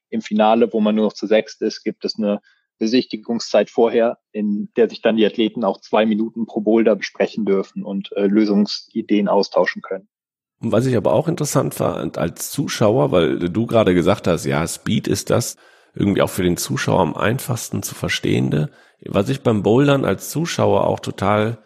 [0.08, 2.40] Im Finale, wo man nur noch zu sechst ist, gibt es eine
[2.80, 7.84] Besichtigungszeit vorher, in der sich dann die Athleten auch zwei Minuten pro Boulder besprechen dürfen
[7.84, 10.08] und äh, Lösungsideen austauschen können.
[10.58, 15.06] Was ich aber auch interessant fand als Zuschauer, weil du gerade gesagt hast, ja, Speed
[15.08, 15.56] ist das
[15.94, 18.70] irgendwie auch für den Zuschauer am einfachsten zu verstehende.
[19.06, 21.58] Was ich beim Bouldern als Zuschauer auch total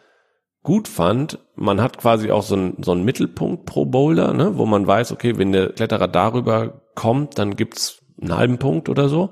[0.62, 4.66] gut fand, man hat quasi auch so einen, so einen Mittelpunkt pro Boulder, ne, wo
[4.66, 9.30] man weiß, okay, wenn der Kletterer darüber kommt, dann gibt's einen halben Punkt oder so.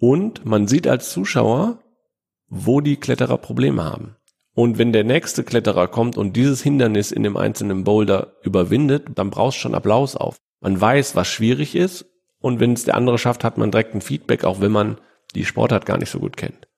[0.00, 1.82] Und man sieht als Zuschauer,
[2.48, 4.16] wo die Kletterer Probleme haben.
[4.54, 9.30] Und wenn der nächste Kletterer kommt und dieses Hindernis in dem einzelnen Boulder überwindet, dann
[9.30, 10.36] brauchst schon Applaus auf.
[10.60, 12.06] Man weiß, was schwierig ist.
[12.40, 14.98] Und wenn es der andere schafft, hat man direkt ein Feedback, auch wenn man
[15.34, 16.68] die Sportart gar nicht so gut kennt.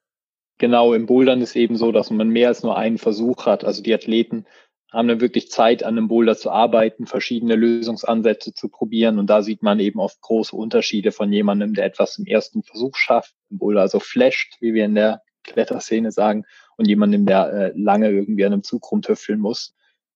[0.58, 3.64] Genau, im Bouldern ist eben so, dass man mehr als nur einen Versuch hat.
[3.64, 4.44] Also die Athleten
[4.92, 9.18] haben dann wirklich Zeit, an einem Boulder zu arbeiten, verschiedene Lösungsansätze zu probieren.
[9.18, 12.96] Und da sieht man eben oft große Unterschiede von jemandem, der etwas im ersten Versuch
[12.96, 16.44] schafft, ein Boulder also flasht, wie wir in der Kletterszene sagen,
[16.76, 19.74] und jemandem, der äh, lange irgendwie an einem Zug rumtüffeln muss.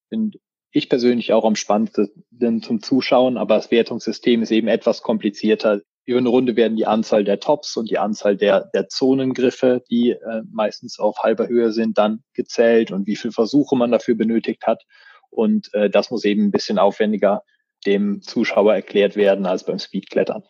[0.09, 0.39] Finde
[0.71, 6.19] ich persönlich auch am spannendsten zum Zuschauen, aber das Wertungssystem ist eben etwas komplizierter über
[6.19, 10.41] eine Runde werden die Anzahl der Tops und die Anzahl der, der Zonengriffe, die äh,
[10.51, 14.83] meistens auf halber Höhe sind, dann gezählt und wie viele Versuche man dafür benötigt hat.
[15.31, 17.43] Und äh, das muss eben ein bisschen aufwendiger
[17.85, 20.43] dem Zuschauer erklärt werden als beim Speedklettern.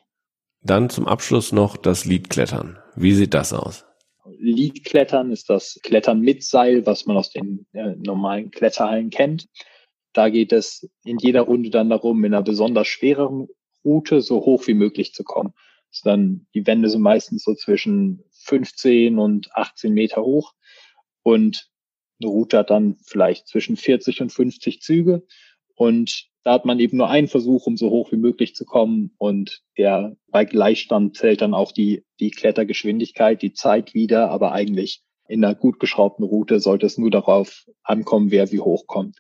[0.61, 2.79] Dann zum Abschluss noch das Leadklettern.
[2.95, 3.85] Wie sieht das aus?
[4.25, 9.47] Leadklettern ist das Klettern mit Seil, was man aus den äh, normalen Kletterhallen kennt.
[10.13, 13.47] Da geht es in jeder Runde dann darum, in einer besonders schweren
[13.85, 15.53] Route so hoch wie möglich zu kommen.
[15.91, 20.53] Ist dann, die Wände sind meistens so zwischen 15 und 18 Meter hoch
[21.23, 21.69] und
[22.21, 25.23] eine Route hat dann vielleicht zwischen 40 und 50 Züge
[25.75, 29.11] und da hat man eben nur einen Versuch, um so hoch wie möglich zu kommen
[29.17, 35.01] und der bei Gleichstand zählt dann auch die, die Klettergeschwindigkeit, die Zeit wieder, aber eigentlich
[35.27, 39.17] in einer gut geschraubten Route sollte es nur darauf ankommen, wer wie hoch kommt.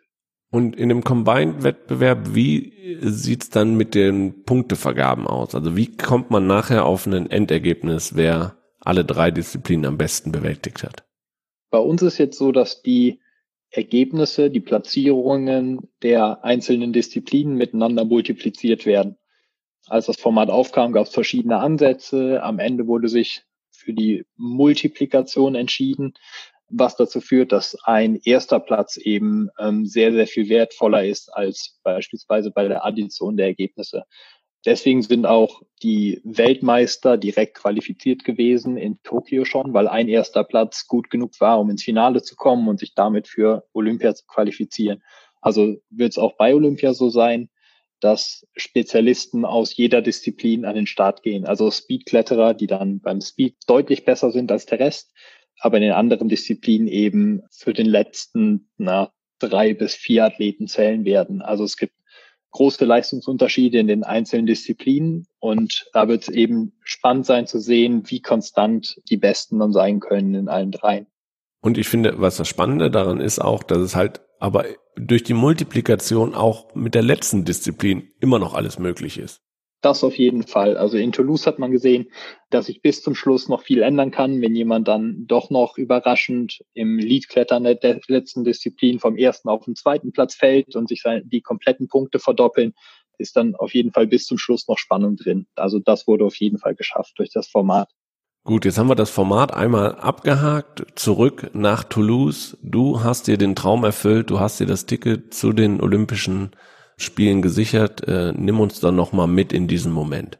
[0.55, 5.53] Und in dem Combined-Wettbewerb, wie sieht's dann mit den Punktevergaben aus?
[5.53, 10.81] Also wie kommt man nachher auf ein Endergebnis, wer alle drei Disziplinen am besten bewältigt
[10.83, 11.03] hat?
[11.71, 13.19] Bei uns ist jetzt so, dass die
[13.69, 19.17] Ergebnisse, die Platzierungen der einzelnen Disziplinen miteinander multipliziert werden.
[19.87, 22.41] Als das Format aufkam, gab es verschiedene Ansätze.
[22.41, 26.13] Am Ende wurde sich für die Multiplikation entschieden
[26.69, 31.79] was dazu führt, dass ein erster Platz eben ähm, sehr, sehr viel wertvoller ist als
[31.83, 34.03] beispielsweise bei der Addition der Ergebnisse.
[34.65, 40.87] Deswegen sind auch die Weltmeister direkt qualifiziert gewesen in Tokio schon, weil ein erster Platz
[40.87, 45.03] gut genug war, um ins Finale zu kommen und sich damit für Olympia zu qualifizieren.
[45.39, 47.49] Also wird es auch bei Olympia so sein,
[47.99, 51.45] dass Spezialisten aus jeder Disziplin an den Start gehen.
[51.45, 55.13] Also Speedkletterer, die dann beim Speed deutlich besser sind als der Rest,
[55.59, 61.05] aber in den anderen Disziplinen eben für den letzten na, drei bis vier Athleten zählen
[61.05, 61.41] werden.
[61.41, 61.93] Also es gibt
[62.51, 68.03] große Leistungsunterschiede in den einzelnen Disziplinen und da wird es eben spannend sein zu sehen,
[68.05, 71.07] wie konstant die Besten dann sein können in allen dreien.
[71.61, 74.65] Und ich finde, was das Spannende daran ist auch, dass es halt aber
[74.95, 79.41] durch die Multiplikation auch mit der letzten Disziplin immer noch alles möglich ist.
[79.81, 80.77] Das auf jeden Fall.
[80.77, 82.07] Also in Toulouse hat man gesehen,
[82.49, 86.63] dass sich bis zum Schluss noch viel ändern kann, wenn jemand dann doch noch überraschend
[86.73, 91.41] im Leadklettern der letzten Disziplin vom ersten auf den zweiten Platz fällt und sich die
[91.41, 92.73] kompletten Punkte verdoppeln,
[93.17, 95.47] ist dann auf jeden Fall bis zum Schluss noch Spannung drin.
[95.55, 97.89] Also das wurde auf jeden Fall geschafft durch das Format.
[98.43, 102.57] Gut, jetzt haben wir das Format einmal abgehakt, zurück nach Toulouse.
[102.61, 106.51] Du hast dir den Traum erfüllt, du hast dir das Ticket zu den Olympischen
[106.97, 108.07] Spielen gesichert.
[108.07, 110.39] Äh, nimm uns dann nochmal mit in diesen Moment.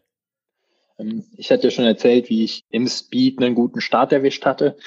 [0.97, 4.77] Ähm, ich hatte ja schon erzählt, wie ich im Speed einen guten Start erwischt hatte.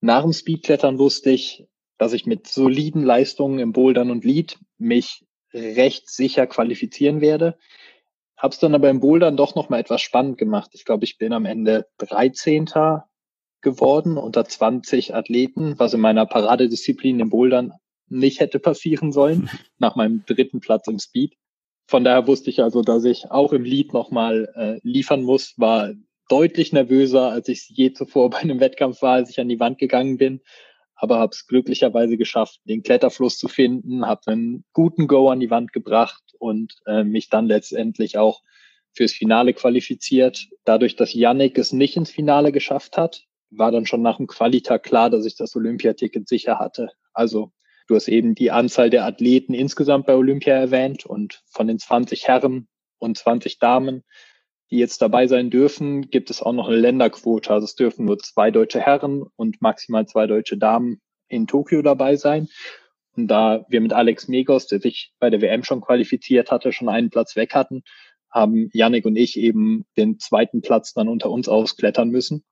[0.00, 1.66] Nach dem Speedklettern wusste ich,
[1.98, 7.58] dass ich mit soliden Leistungen im Bouldern und Lead mich recht sicher qualifizieren werde.
[8.36, 10.70] Hab's dann aber im Bouldern doch noch mal etwas spannend gemacht.
[10.74, 12.66] Ich glaube, ich bin am Ende 13.
[13.60, 17.72] geworden unter 20 Athleten, was in meiner Paradedisziplin im Bouldern
[18.12, 21.34] nicht hätte passieren sollen, nach meinem dritten Platz im Speed.
[21.86, 25.92] Von daher wusste ich also, dass ich auch im Lead nochmal äh, liefern muss, war
[26.28, 29.78] deutlich nervöser, als ich je zuvor bei einem Wettkampf war, als ich an die Wand
[29.78, 30.40] gegangen bin.
[30.94, 35.50] Aber habe es glücklicherweise geschafft, den Kletterfluss zu finden, habe einen guten Go an die
[35.50, 38.42] Wand gebracht und äh, mich dann letztendlich auch
[38.94, 40.48] fürs Finale qualifiziert.
[40.64, 44.82] Dadurch, dass Yannick es nicht ins Finale geschafft hat, war dann schon nach dem Qualitag
[44.82, 46.90] klar, dass ich das Olympiaticket sicher hatte.
[47.12, 47.52] Also
[47.86, 52.28] Du hast eben die Anzahl der Athleten insgesamt bei Olympia erwähnt und von den 20
[52.28, 52.68] Herren
[52.98, 54.02] und 20 Damen,
[54.70, 57.50] die jetzt dabei sein dürfen, gibt es auch noch eine Länderquote.
[57.50, 62.16] Also es dürfen nur zwei deutsche Herren und maximal zwei deutsche Damen in Tokio dabei
[62.16, 62.48] sein.
[63.14, 66.88] Und da wir mit Alex Megos, der sich bei der WM schon qualifiziert hatte, schon
[66.88, 67.82] einen Platz weg hatten,
[68.30, 72.44] haben Yannick und ich eben den zweiten Platz dann unter uns ausklettern müssen.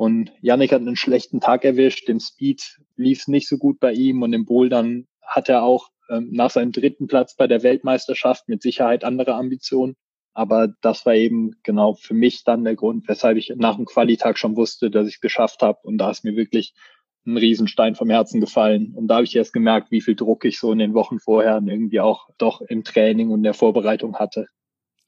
[0.00, 2.08] Und Yannick hat einen schlechten Tag erwischt.
[2.08, 5.90] Im Speed lief es nicht so gut bei ihm und im Bouldern hat er auch
[6.08, 9.96] ähm, nach seinem dritten Platz bei der Weltmeisterschaft mit Sicherheit andere Ambitionen.
[10.32, 14.38] Aber das war eben genau für mich dann der Grund, weshalb ich nach dem Qualitag
[14.38, 15.80] schon wusste, dass ich es geschafft habe.
[15.82, 16.72] Und da ist mir wirklich
[17.26, 18.94] ein Riesenstein vom Herzen gefallen.
[18.96, 21.60] Und da habe ich erst gemerkt, wie viel Druck ich so in den Wochen vorher
[21.62, 24.46] irgendwie auch doch im Training und der Vorbereitung hatte.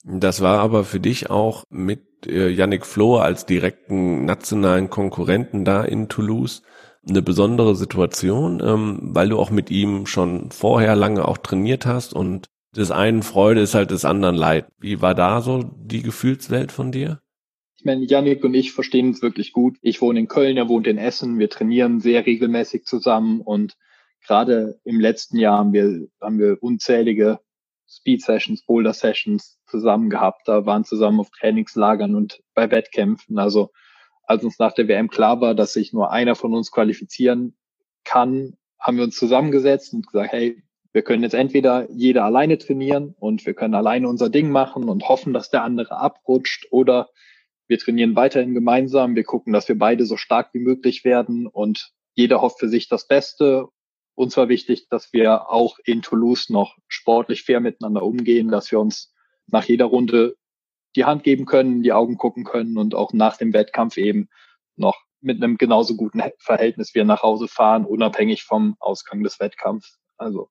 [0.05, 5.85] Das war aber für dich auch mit äh, Yannick Flohr als direkten nationalen Konkurrenten da
[5.85, 6.63] in Toulouse
[7.09, 12.15] eine besondere Situation, ähm, weil du auch mit ihm schon vorher lange auch trainiert hast
[12.15, 14.67] und des einen Freude ist halt des anderen Leid.
[14.79, 17.21] Wie war da so die Gefühlswelt von dir?
[17.77, 19.77] Ich meine, Yannick und ich verstehen uns wirklich gut.
[19.83, 21.39] Ich wohne in Köln, er wohnt in Essen.
[21.39, 23.77] Wir trainieren sehr regelmäßig zusammen und
[24.25, 27.41] gerade im letzten Jahr haben wir, haben wir unzählige
[27.89, 30.47] Speed Sessions, Boulder Sessions zusammen gehabt.
[30.47, 33.39] Da waren zusammen auf Trainingslagern und bei Wettkämpfen.
[33.39, 33.71] Also
[34.25, 37.57] als uns nach der WM klar war, dass sich nur einer von uns qualifizieren
[38.05, 43.15] kann, haben wir uns zusammengesetzt und gesagt, hey, wir können jetzt entweder jeder alleine trainieren
[43.19, 47.09] und wir können alleine unser Ding machen und hoffen, dass der andere abrutscht oder
[47.67, 49.17] wir trainieren weiterhin gemeinsam.
[49.17, 52.89] Wir gucken, dass wir beide so stark wie möglich werden und jeder hofft für sich
[52.89, 53.69] das Beste
[54.15, 58.79] uns war wichtig, dass wir auch in Toulouse noch sportlich fair miteinander umgehen, dass wir
[58.79, 59.12] uns
[59.53, 60.37] nach jeder Runde
[60.97, 64.29] die Hand geben können, die Augen gucken können und auch nach dem Wettkampf eben
[64.77, 69.99] noch mit einem genauso guten Verhältnis wir nach Hause fahren, unabhängig vom Ausgang des Wettkampfs.
[70.17, 70.49] Also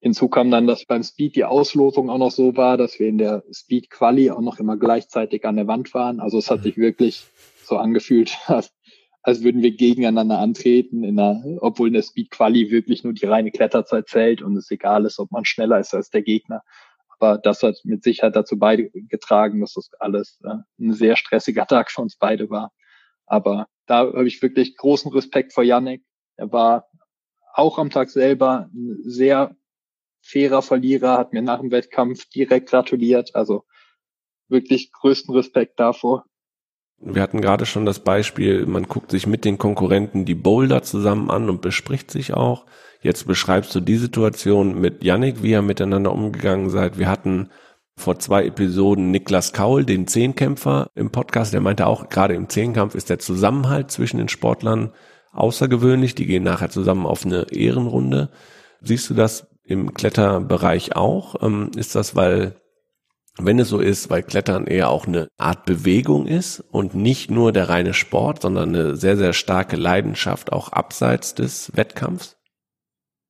[0.00, 3.18] hinzu kam dann, dass beim Speed die Auslosung auch noch so war, dass wir in
[3.18, 6.20] der Speed Quali auch noch immer gleichzeitig an der Wand waren.
[6.20, 6.64] Also es hat mhm.
[6.64, 7.24] sich wirklich
[7.64, 8.72] so angefühlt, als
[9.22, 13.26] als würden wir gegeneinander antreten, in einer, obwohl in der Speed Quali wirklich nur die
[13.26, 16.62] reine Kletterzeit zählt und es egal ist, ob man schneller ist als der Gegner.
[17.22, 21.92] Aber das hat mit Sicherheit dazu beigetragen, dass das alles äh, ein sehr stressiger Tag
[21.92, 22.72] für uns beide war.
[23.26, 26.02] Aber da habe ich wirklich großen Respekt vor Yannick.
[26.34, 26.90] Er war
[27.54, 29.54] auch am Tag selber ein sehr
[30.20, 33.36] fairer Verlierer, hat mir nach dem Wettkampf direkt gratuliert.
[33.36, 33.66] Also
[34.48, 36.24] wirklich größten Respekt davor.
[37.04, 41.30] Wir hatten gerade schon das Beispiel, man guckt sich mit den Konkurrenten die Boulder zusammen
[41.30, 42.64] an und bespricht sich auch.
[43.00, 46.98] Jetzt beschreibst du die Situation mit Yannick, wie ihr miteinander umgegangen seid.
[46.98, 47.50] Wir hatten
[47.96, 52.94] vor zwei Episoden Niklas Kaul, den Zehnkämpfer im Podcast, der meinte auch, gerade im Zehnkampf
[52.94, 54.92] ist der Zusammenhalt zwischen den Sportlern
[55.32, 56.14] außergewöhnlich.
[56.14, 58.30] Die gehen nachher zusammen auf eine Ehrenrunde.
[58.80, 61.42] Siehst du das im Kletterbereich auch?
[61.42, 62.61] Ähm, ist das, weil
[63.38, 67.52] wenn es so ist, weil Klettern eher auch eine Art Bewegung ist und nicht nur
[67.52, 72.38] der reine Sport, sondern eine sehr, sehr starke Leidenschaft auch abseits des Wettkampfs?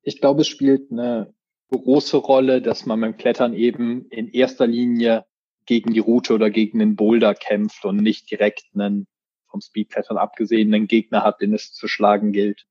[0.03, 1.33] Ich glaube, es spielt eine
[1.71, 5.25] große Rolle, dass man beim Klettern eben in erster Linie
[5.67, 9.07] gegen die Route oder gegen den Boulder kämpft und nicht direkt einen
[9.49, 12.67] vom Speedklettern abgesehen einen Gegner hat, den es zu schlagen gilt.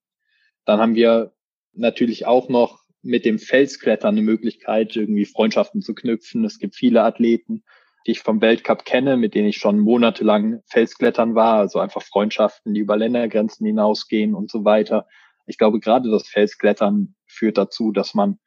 [0.65, 1.31] Dann haben wir
[1.73, 6.45] natürlich auch noch mit dem Felsklettern eine Möglichkeit, irgendwie Freundschaften zu knüpfen.
[6.45, 7.63] Es gibt viele Athleten,
[8.05, 12.73] die ich vom Weltcup kenne, mit denen ich schon monatelang Felsklettern war, also einfach Freundschaften,
[12.73, 15.07] die über Ländergrenzen hinausgehen und so weiter.
[15.45, 18.39] Ich glaube, gerade das Felsklettern führt dazu, dass man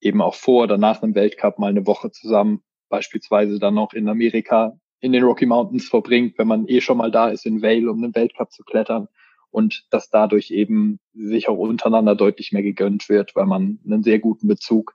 [0.00, 4.08] eben auch vor oder nach einem Weltcup mal eine Woche zusammen, beispielsweise dann noch in
[4.08, 7.90] Amerika in den Rocky Mountains verbringt, wenn man eh schon mal da ist in Vale,
[7.90, 9.08] um einen Weltcup zu klettern
[9.50, 14.18] und dass dadurch eben sich auch untereinander deutlich mehr gegönnt wird, weil man einen sehr
[14.18, 14.94] guten Bezug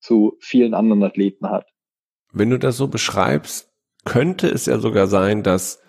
[0.00, 1.66] zu vielen anderen Athleten hat.
[2.32, 3.70] Wenn du das so beschreibst,
[4.04, 5.82] könnte es ja sogar sein, dass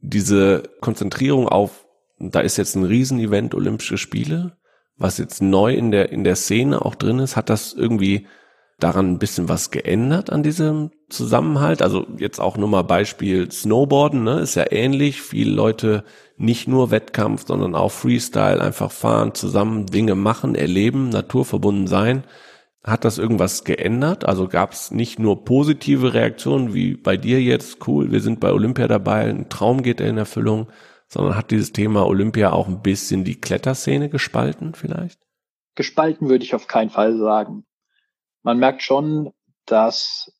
[0.00, 1.86] diese Konzentrierung auf,
[2.18, 4.58] da ist jetzt ein Riesenevent Olympische Spiele,
[4.96, 8.26] was jetzt neu in der, in der Szene auch drin ist, hat das irgendwie
[8.78, 11.82] daran ein bisschen was geändert an diesem Zusammenhalt?
[11.82, 15.22] Also jetzt auch nur mal Beispiel Snowboarden, ne, ist ja ähnlich.
[15.22, 16.04] Viele Leute
[16.38, 22.24] nicht nur Wettkampf, sondern auch Freestyle, einfach fahren, zusammen Dinge machen, erleben, naturverbunden sein.
[22.84, 24.24] Hat das irgendwas geändert?
[24.24, 28.52] Also gab es nicht nur positive Reaktionen wie bei dir jetzt, cool, wir sind bei
[28.52, 30.68] Olympia dabei, ein Traum geht in Erfüllung,
[31.08, 35.20] sondern hat dieses Thema Olympia auch ein bisschen die Kletterszene gespalten vielleicht?
[35.74, 37.64] Gespalten würde ich auf keinen Fall sagen
[38.42, 39.32] man merkt schon,
[39.66, 40.32] dass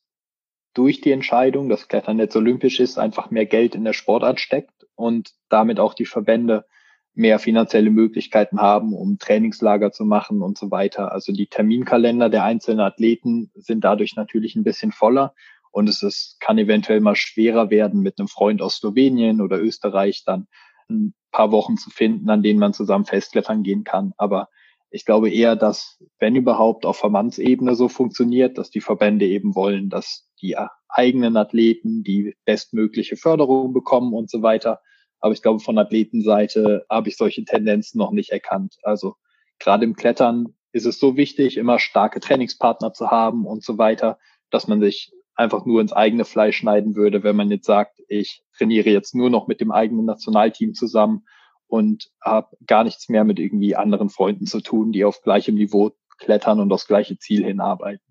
[0.73, 4.78] durch die Entscheidung, dass Klettern jetzt olympisch ist, einfach mehr Geld in der Sportart steckt
[4.99, 6.65] und damit auch die Verbände
[7.13, 11.11] mehr finanzielle Möglichkeiten haben, um Trainingslager zu machen und so weiter.
[11.11, 15.33] Also die Terminkalender der einzelnen Athleten sind dadurch natürlich ein bisschen voller
[15.71, 20.23] und es ist, kann eventuell mal schwerer werden, mit einem Freund aus Slowenien oder Österreich
[20.25, 20.47] dann
[20.89, 24.13] ein paar Wochen zu finden, an denen man zusammen festklettern gehen kann.
[24.17, 24.49] Aber
[24.89, 29.89] ich glaube eher, dass, wenn überhaupt, auf Verbandsebene so funktioniert, dass die Verbände eben wollen,
[29.89, 30.57] dass die
[30.87, 34.81] eigenen Athleten die bestmögliche Förderung bekommen und so weiter.
[35.19, 38.77] Aber ich glaube, von Athletenseite habe ich solche Tendenzen noch nicht erkannt.
[38.83, 39.15] Also
[39.59, 44.19] gerade im Klettern ist es so wichtig, immer starke Trainingspartner zu haben und so weiter,
[44.49, 48.43] dass man sich einfach nur ins eigene Fleisch schneiden würde, wenn man jetzt sagt, ich
[48.57, 51.25] trainiere jetzt nur noch mit dem eigenen Nationalteam zusammen
[51.67, 55.91] und habe gar nichts mehr mit irgendwie anderen Freunden zu tun, die auf gleichem Niveau
[56.17, 58.03] klettern und aufs gleiche Ziel hinarbeiten.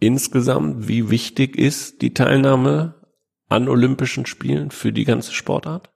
[0.00, 2.94] Insgesamt, wie wichtig ist die Teilnahme
[3.48, 5.90] an Olympischen Spielen für die ganze Sportart?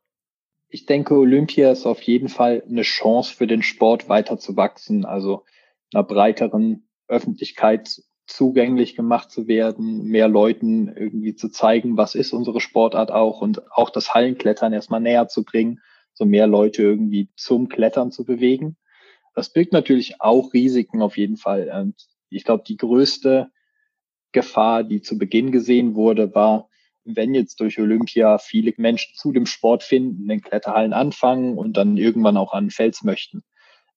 [0.70, 5.04] Ich denke, Olympia ist auf jeden Fall eine Chance für den Sport weiter zu wachsen,
[5.04, 5.44] also
[5.92, 12.60] einer breiteren Öffentlichkeit zugänglich gemacht zu werden, mehr Leuten irgendwie zu zeigen, was ist unsere
[12.60, 15.80] Sportart auch und auch das Hallenklettern erstmal näher zu bringen
[16.20, 18.76] so mehr Leute irgendwie zum Klettern zu bewegen.
[19.34, 21.70] Das birgt natürlich auch Risiken auf jeden Fall.
[21.74, 21.94] Und
[22.28, 23.50] ich glaube, die größte
[24.32, 26.68] Gefahr, die zu Beginn gesehen wurde, war,
[27.16, 31.96] wenn jetzt durch Olympia viele Menschen zu dem Sport finden, den Kletterhallen anfangen und dann
[31.96, 33.42] irgendwann auch an Fels möchten,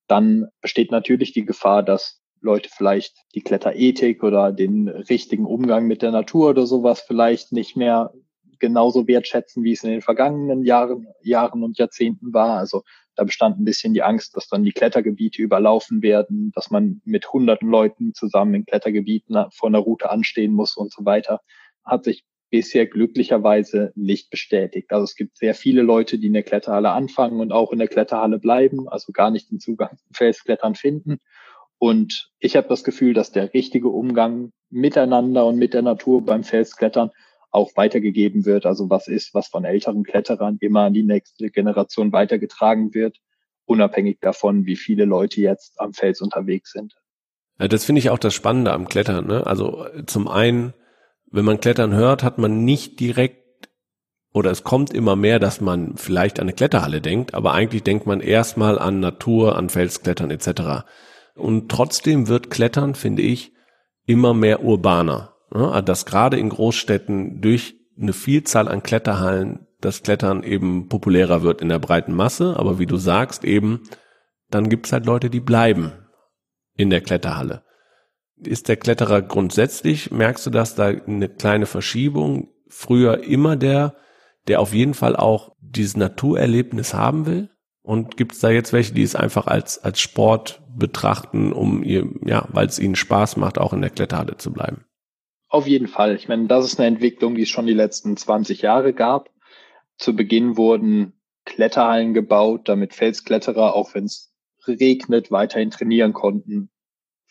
[0.08, 6.02] dann besteht natürlich die Gefahr, dass Leute vielleicht die Kletterethik oder den richtigen Umgang mit
[6.02, 8.14] der Natur oder sowas vielleicht nicht mehr
[8.60, 12.58] genauso wertschätzen, wie es in den vergangenen Jahren, Jahren und Jahrzehnten war.
[12.58, 12.84] Also
[13.16, 17.32] da bestand ein bisschen die Angst, dass dann die Klettergebiete überlaufen werden, dass man mit
[17.32, 21.42] hunderten Leuten zusammen in Klettergebieten vor einer Route anstehen muss und so weiter.
[21.84, 22.24] Hat sich
[22.54, 24.92] bisher glücklicherweise nicht bestätigt.
[24.92, 27.88] Also es gibt sehr viele Leute, die in der Kletterhalle anfangen und auch in der
[27.88, 31.18] Kletterhalle bleiben, also gar nicht den Zugang zum Felsklettern finden.
[31.80, 36.44] Und ich habe das Gefühl, dass der richtige Umgang miteinander und mit der Natur beim
[36.44, 37.10] Felsklettern
[37.50, 38.68] auch weitergegeben wird.
[38.68, 43.18] Also was ist, was von älteren Kletterern immer an die nächste Generation weitergetragen wird,
[43.66, 46.94] unabhängig davon, wie viele Leute jetzt am Fels unterwegs sind.
[47.58, 49.26] Das finde ich auch das Spannende am Klettern.
[49.26, 49.48] Ne?
[49.48, 50.76] Also zum einen,
[51.34, 53.44] wenn man Klettern hört, hat man nicht direkt
[54.34, 58.08] oder es kommt immer mehr, dass man vielleicht an eine Kletterhalle denkt, aber eigentlich denkt
[58.08, 60.86] man erstmal an Natur, an Felsklettern etc.
[61.36, 63.52] Und trotzdem wird Klettern, finde ich,
[64.06, 65.34] immer mehr urbaner.
[65.54, 65.84] Ne?
[65.84, 71.70] dass gerade in Großstädten durch eine Vielzahl an Kletterhallen das Klettern eben populärer wird in
[71.70, 73.82] der breiten Masse, aber wie du sagst eben,
[74.50, 75.92] dann gibt es halt Leute, die bleiben
[76.76, 77.64] in der Kletterhalle.
[78.48, 83.96] Ist der Kletterer grundsätzlich, merkst du, dass da eine kleine Verschiebung, früher immer der,
[84.48, 87.50] der auf jeden Fall auch dieses Naturerlebnis haben will?
[87.82, 92.10] Und gibt es da jetzt welche, die es einfach als, als Sport betrachten, um ihr,
[92.26, 94.86] ja, weil es ihnen Spaß macht, auch in der Kletterhalle zu bleiben?
[95.50, 96.16] Auf jeden Fall.
[96.16, 99.30] Ich meine, das ist eine Entwicklung, die es schon die letzten 20 Jahre gab.
[99.98, 101.14] Zu Beginn wurden
[101.46, 104.34] Kletterhallen gebaut, damit Felskletterer, auch wenn es
[104.66, 106.70] regnet, weiterhin trainieren konnten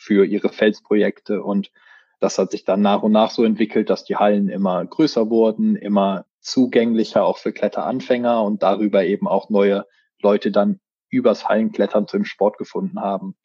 [0.02, 1.42] für ihre Felsprojekte.
[1.42, 1.70] Und
[2.18, 5.76] das hat sich dann nach und nach so entwickelt, dass die Hallen immer größer wurden,
[5.76, 9.86] immer zugänglicher auch für Kletteranfänger und darüber eben auch neue
[10.20, 13.36] Leute dann übers Hallenklettern zum Sport gefunden haben.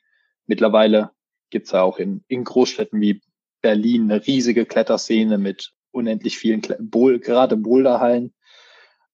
[0.47, 1.11] Mittlerweile
[1.51, 3.21] gibt's ja auch in, in Großstädten wie
[3.61, 8.33] Berlin eine riesige Kletterszene mit unendlich vielen, Bowl, gerade Boulderhallen.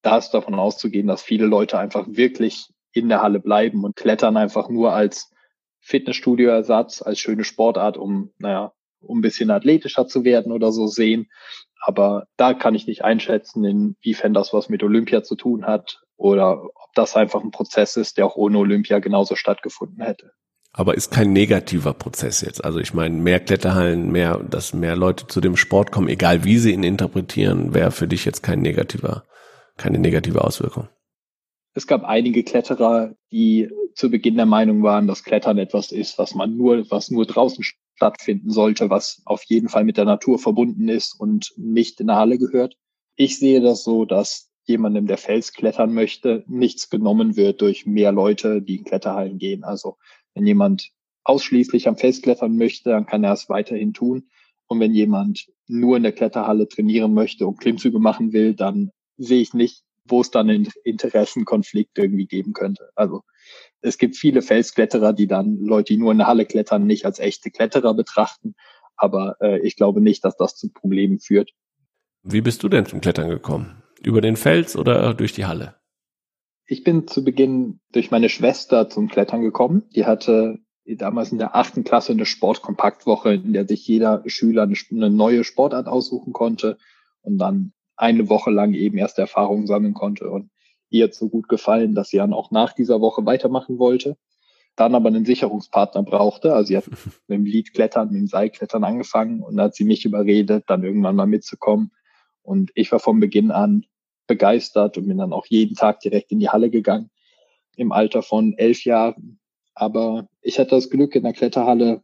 [0.02, 4.38] Da ist davon auszugehen, dass viele Leute einfach wirklich in der Halle bleiben und Klettern
[4.38, 5.33] einfach nur als
[5.84, 11.30] Fitnessstudioersatz, als schöne Sportart, um, naja, um ein bisschen athletischer zu werden oder so sehen.
[11.82, 16.64] Aber da kann ich nicht einschätzen, inwiefern das was mit Olympia zu tun hat oder
[16.64, 20.32] ob das einfach ein Prozess ist, der auch ohne Olympia genauso stattgefunden hätte.
[20.72, 22.64] Aber ist kein negativer Prozess jetzt.
[22.64, 26.58] Also ich meine, mehr Kletterhallen, mehr, dass mehr Leute zu dem Sport kommen, egal wie
[26.58, 29.26] sie ihn interpretieren, wäre für dich jetzt kein negativer,
[29.78, 30.88] keine negative Auswirkung.
[31.76, 36.36] Es gab einige Kletterer, die zu Beginn der Meinung waren, dass Klettern etwas ist, was
[36.36, 37.64] man nur, was nur draußen
[37.96, 42.18] stattfinden sollte, was auf jeden Fall mit der Natur verbunden ist und nicht in der
[42.18, 42.76] Halle gehört.
[43.16, 48.12] Ich sehe das so, dass jemandem, der Fels klettern möchte, nichts genommen wird durch mehr
[48.12, 49.64] Leute, die in Kletterhallen gehen.
[49.64, 49.98] Also
[50.34, 50.90] wenn jemand
[51.24, 54.30] ausschließlich am Fels klettern möchte, dann kann er es weiterhin tun.
[54.68, 59.42] Und wenn jemand nur in der Kletterhalle trainieren möchte und Klimmzüge machen will, dann sehe
[59.42, 62.90] ich nicht, wo es dann einen Interessenkonflikt irgendwie geben könnte.
[62.96, 63.24] Also
[63.82, 67.20] es gibt viele Felskletterer, die dann Leute, die nur in der Halle klettern, nicht als
[67.20, 68.56] echte Kletterer betrachten.
[68.96, 71.52] Aber äh, ich glaube nicht, dass das zu Problemen führt.
[72.24, 73.84] Wie bist du denn zum Klettern gekommen?
[74.02, 75.76] Über den Fels oder durch die Halle?
[76.66, 79.84] Ich bin zu Beginn durch meine Schwester zum Klettern gekommen.
[79.96, 85.10] Die hatte damals in der achten Klasse eine Sportkompaktwoche, in der sich jeder Schüler eine,
[85.10, 86.78] neue Sportart aussuchen konnte
[87.22, 90.30] und dann eine Woche lang eben erste Erfahrungen sammeln konnte.
[90.30, 90.50] Und
[90.94, 94.16] ihr so gut gefallen, dass sie dann auch nach dieser Woche weitermachen wollte.
[94.76, 96.54] Dann aber einen Sicherungspartner brauchte.
[96.54, 96.88] Also sie hat
[97.28, 101.16] mit dem Liedklettern, mit dem Seilklettern angefangen und dann hat sie mich überredet, dann irgendwann
[101.16, 101.92] mal mitzukommen.
[102.44, 103.86] Und ich war von Beginn an
[104.28, 107.10] begeistert und bin dann auch jeden Tag direkt in die Halle gegangen
[107.76, 109.40] im Alter von elf Jahren.
[109.74, 112.04] Aber ich hatte das Glück, in der Kletterhalle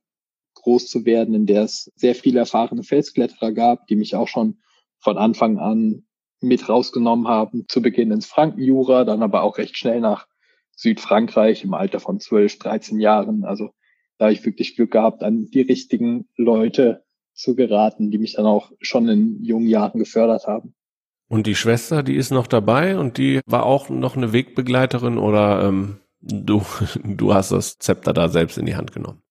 [0.55, 4.59] groß zu werden, in der es sehr viele erfahrene Felskletterer gab, die mich auch schon
[4.99, 6.05] von Anfang an
[6.41, 7.65] mit rausgenommen haben.
[7.67, 10.27] Zu Beginn ins Frankenjura, dann aber auch recht schnell nach
[10.75, 13.43] Südfrankreich im Alter von 12, 13 Jahren.
[13.43, 13.71] Also
[14.17, 18.45] da habe ich wirklich Glück gehabt, an die richtigen Leute zu geraten, die mich dann
[18.45, 20.73] auch schon in jungen Jahren gefördert haben.
[21.27, 25.63] Und die Schwester, die ist noch dabei und die war auch noch eine Wegbegleiterin oder
[25.63, 26.63] ähm, du,
[27.03, 29.21] du hast das Zepter da selbst in die Hand genommen?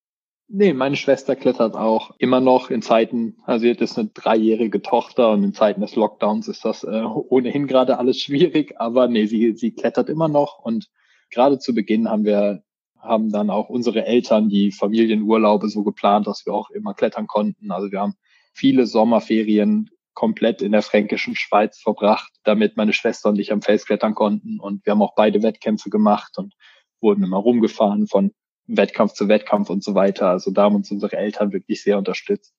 [0.51, 4.81] Nee, meine Schwester klettert auch immer noch in Zeiten, also sie hat jetzt eine dreijährige
[4.81, 9.27] Tochter und in Zeiten des Lockdowns ist das äh, ohnehin gerade alles schwierig, aber nee,
[9.27, 10.89] sie, sie klettert immer noch und
[11.31, 12.63] gerade zu Beginn haben wir,
[12.99, 17.71] haben dann auch unsere Eltern die Familienurlaube so geplant, dass wir auch immer klettern konnten.
[17.71, 18.15] Also wir haben
[18.55, 23.85] viele Sommerferien komplett in der fränkischen Schweiz verbracht, damit meine Schwester und ich am Fels
[23.85, 24.59] klettern konnten.
[24.59, 26.55] Und wir haben auch beide Wettkämpfe gemacht und
[27.01, 28.33] wurden immer rumgefahren von
[28.69, 30.29] Wettkampf zu Wettkampf und so weiter.
[30.29, 32.55] Also da haben uns unsere Eltern wirklich sehr unterstützt.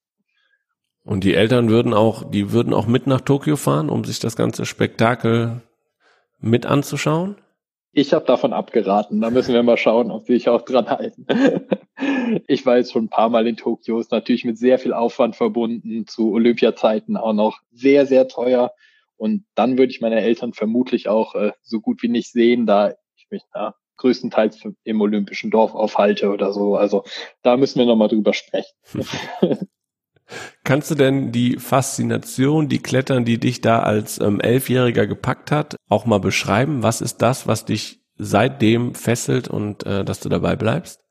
[1.03, 4.35] Und die Eltern würden auch, die würden auch mit nach Tokio fahren, um sich das
[4.35, 5.61] ganze Spektakel
[6.39, 7.37] mit anzuschauen?
[7.91, 9.19] Ich habe davon abgeraten.
[9.21, 11.25] Da müssen wir mal schauen, ob sie sich auch dran halten.
[12.47, 15.35] ich war jetzt schon ein paar Mal in Tokio, ist natürlich mit sehr viel Aufwand
[15.35, 18.73] verbunden, zu Olympiazeiten auch noch sehr, sehr teuer.
[19.17, 22.93] Und dann würde ich meine Eltern vermutlich auch äh, so gut wie nicht sehen, da
[23.15, 26.75] ich mich da größtenteils im olympischen Dorf aufhalte oder so.
[26.75, 27.03] Also
[27.43, 28.73] da müssen wir nochmal drüber sprechen.
[30.63, 35.75] Kannst du denn die Faszination, die Klettern, die dich da als ähm, Elfjähriger gepackt hat,
[35.87, 36.83] auch mal beschreiben?
[36.83, 41.01] Was ist das, was dich seitdem fesselt und äh, dass du dabei bleibst?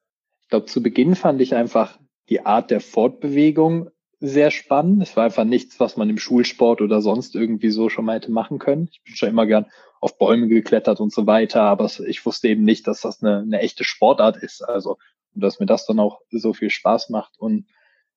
[0.43, 5.03] Ich glaube, zu Beginn fand ich einfach die Art der Fortbewegung sehr spannend.
[5.03, 8.31] Es war einfach nichts, was man im Schulsport oder sonst irgendwie so schon mal hätte
[8.31, 8.89] machen können.
[8.91, 9.67] Ich bin schon immer gern
[10.01, 13.61] auf Bäume geklettert und so weiter, aber ich wusste eben nicht, dass das eine, eine
[13.61, 14.63] echte Sportart ist.
[14.63, 14.99] Also,
[15.35, 17.39] dass mir das dann auch so viel Spaß macht.
[17.39, 17.67] Und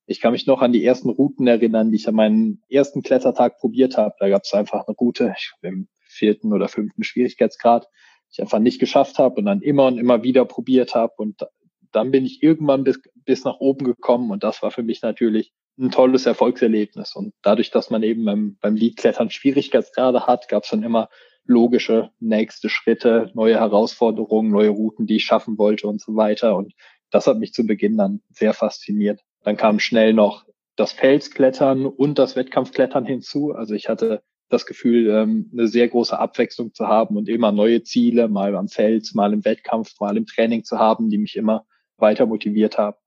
[0.06, 3.60] ich kann mich noch an die ersten Routen erinnern, die ich an meinem ersten Klettertag
[3.60, 4.16] probiert habe.
[4.20, 8.60] Da gab es einfach eine Route ich, im vierten oder fünften Schwierigkeitsgrad, die ich einfach
[8.60, 11.14] nicht geschafft habe und dann immer und immer wieder probiert habe.
[11.18, 11.46] Und
[11.92, 15.54] dann bin ich irgendwann bis, bis nach oben gekommen und das war für mich natürlich
[15.80, 17.16] ein tolles Erfolgserlebnis.
[17.16, 21.10] Und dadurch, dass man eben beim, beim Liedklettern Schwierigkeitsgrade hat, gab es dann immer
[21.46, 26.56] logische nächste Schritte, neue Herausforderungen, neue Routen, die ich schaffen wollte und so weiter.
[26.56, 26.74] Und
[27.10, 29.22] das hat mich zu Beginn dann sehr fasziniert.
[29.44, 33.54] Dann kam schnell noch das Felsklettern und das Wettkampfklettern hinzu.
[33.54, 37.84] Also ich hatte das Gefühl, ähm, eine sehr große Abwechslung zu haben und immer neue
[37.84, 41.66] Ziele, mal am Fels, mal im Wettkampf, mal im Training zu haben, die mich immer
[41.98, 42.98] weiter motiviert haben.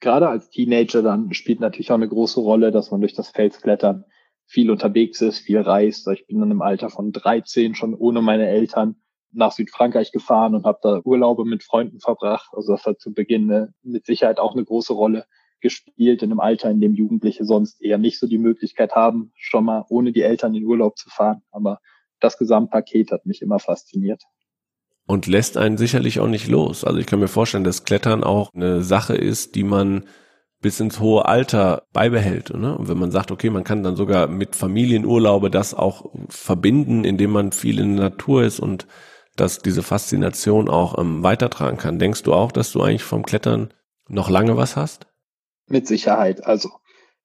[0.00, 4.04] Gerade als Teenager dann spielt natürlich auch eine große Rolle, dass man durch das Felsklettern
[4.50, 6.08] viel unterwegs ist, viel reist.
[6.08, 8.96] Ich bin dann im Alter von 13 schon ohne meine Eltern
[9.32, 12.50] nach Südfrankreich gefahren und habe da Urlaube mit Freunden verbracht.
[12.52, 15.26] Also das hat zu Beginn eine, mit Sicherheit auch eine große Rolle
[15.60, 19.66] gespielt in einem Alter, in dem Jugendliche sonst eher nicht so die Möglichkeit haben, schon
[19.66, 21.42] mal ohne die Eltern in Urlaub zu fahren.
[21.52, 21.78] Aber
[22.18, 24.24] das Gesamtpaket hat mich immer fasziniert.
[25.06, 26.82] Und lässt einen sicherlich auch nicht los.
[26.82, 30.06] Also ich kann mir vorstellen, dass Klettern auch eine Sache ist, die man
[30.60, 32.54] bis ins hohe Alter beibehält.
[32.54, 32.76] Ne?
[32.76, 37.30] Und wenn man sagt, okay, man kann dann sogar mit Familienurlaube das auch verbinden, indem
[37.30, 38.86] man viel in der Natur ist und
[39.36, 41.98] dass diese Faszination auch ähm, weitertragen kann.
[41.98, 43.72] Denkst du auch, dass du eigentlich vom Klettern
[44.08, 45.06] noch lange was hast?
[45.66, 46.44] Mit Sicherheit.
[46.44, 46.70] Also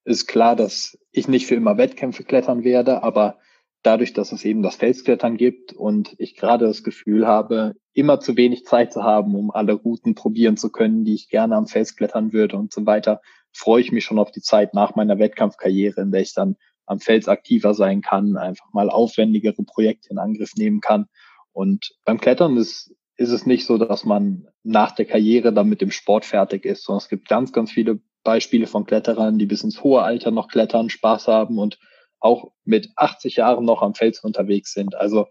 [0.06, 3.38] ist klar, dass ich nicht für immer Wettkämpfe klettern werde, aber
[3.86, 8.36] dadurch, dass es eben das Felsklettern gibt und ich gerade das Gefühl habe, immer zu
[8.36, 11.96] wenig Zeit zu haben, um alle Routen probieren zu können, die ich gerne am Fels
[11.96, 13.22] klettern würde und so weiter,
[13.54, 16.56] freue ich mich schon auf die Zeit nach meiner Wettkampfkarriere, in der ich dann
[16.86, 21.06] am Fels aktiver sein kann, einfach mal aufwendigere Projekte in Angriff nehmen kann.
[21.52, 25.82] Und beim Klettern ist, ist es nicht so, dass man nach der Karriere dann mit
[25.82, 29.64] dem Sport fertig ist, sondern es gibt ganz, ganz viele Beispiele von Kletterern, die bis
[29.64, 31.80] ins hohe Alter noch klettern, Spaß haben und
[32.20, 34.96] auch mit 80 Jahren noch am Fels unterwegs sind.
[34.96, 35.28] Also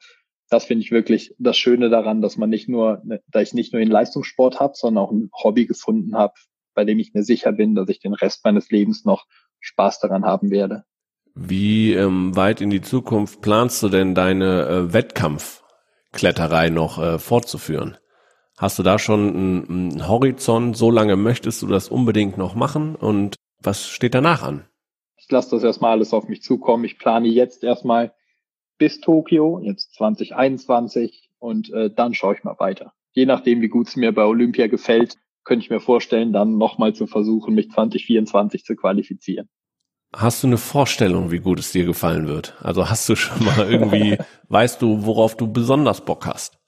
[0.50, 3.80] das finde ich wirklich das Schöne daran, dass man nicht nur, da ich nicht nur
[3.80, 6.34] den Leistungssport habe, sondern auch ein Hobby gefunden habe,
[6.74, 9.26] bei dem ich mir sicher bin, dass ich den Rest meines Lebens noch
[9.60, 10.84] Spaß daran haben werde.
[11.34, 17.96] Wie ähm, weit in die Zukunft planst du denn deine äh, Wettkampfkletterei noch äh, fortzuführen?
[18.56, 20.76] Hast du da schon einen, einen Horizont?
[20.76, 22.94] So lange möchtest du das unbedingt noch machen?
[22.94, 24.68] Und was steht danach an?
[25.34, 26.84] Lasse das erstmal alles auf mich zukommen.
[26.84, 28.14] Ich plane jetzt erstmal
[28.78, 32.92] bis Tokio, jetzt 2021, und äh, dann schaue ich mal weiter.
[33.10, 36.94] Je nachdem, wie gut es mir bei Olympia gefällt, könnte ich mir vorstellen, dann nochmal
[36.94, 39.48] zu versuchen, mich 2024 zu qualifizieren.
[40.14, 42.56] Hast du eine Vorstellung, wie gut es dir gefallen wird?
[42.60, 44.16] Also hast du schon mal irgendwie,
[44.48, 46.60] weißt du, worauf du besonders Bock hast?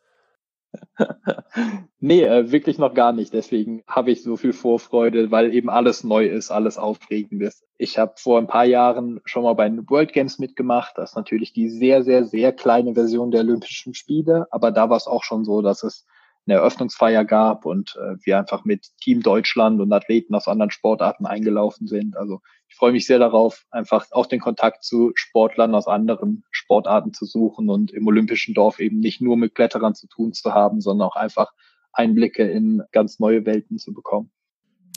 [2.00, 3.32] nee, äh, wirklich noch gar nicht.
[3.32, 7.64] Deswegen habe ich so viel Vorfreude, weil eben alles neu ist, alles aufregend ist.
[7.78, 10.96] Ich habe vor ein paar Jahren schon mal bei den World Games mitgemacht.
[10.96, 14.46] Das ist natürlich die sehr, sehr, sehr kleine Version der Olympischen Spiele.
[14.50, 16.06] Aber da war es auch schon so, dass es
[16.46, 21.26] eine Eröffnungsfeier gab und äh, wir einfach mit Team Deutschland und Athleten aus anderen Sportarten
[21.26, 22.16] eingelaufen sind.
[22.16, 22.40] Also
[22.76, 27.68] freue mich sehr darauf, einfach auch den Kontakt zu Sportlern aus anderen Sportarten zu suchen
[27.68, 31.16] und im olympischen Dorf eben nicht nur mit Kletterern zu tun zu haben, sondern auch
[31.16, 31.52] einfach
[31.92, 34.30] Einblicke in ganz neue Welten zu bekommen.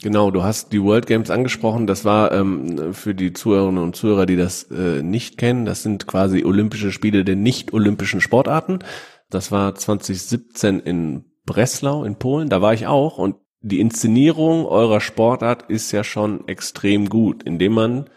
[0.02, 1.86] Genau, du hast die World Games angesprochen.
[1.86, 6.06] Das war ähm, für die Zuhörerinnen und Zuhörer, die das äh, nicht kennen, das sind
[6.06, 8.78] quasi Olympische Spiele der nicht-olympischen Sportarten.
[9.28, 15.00] Das war 2017 in Breslau in Polen, da war ich auch und die Inszenierung eurer
[15.00, 18.10] Sportart ist ja schon extrem gut, indem man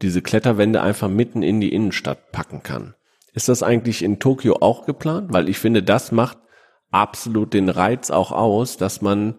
[0.00, 2.94] diese Kletterwände einfach mitten in die Innenstadt packen kann.
[3.34, 5.32] Ist das eigentlich in Tokio auch geplant?
[5.32, 6.38] Weil ich finde, das macht
[6.90, 9.38] absolut den Reiz auch aus, dass man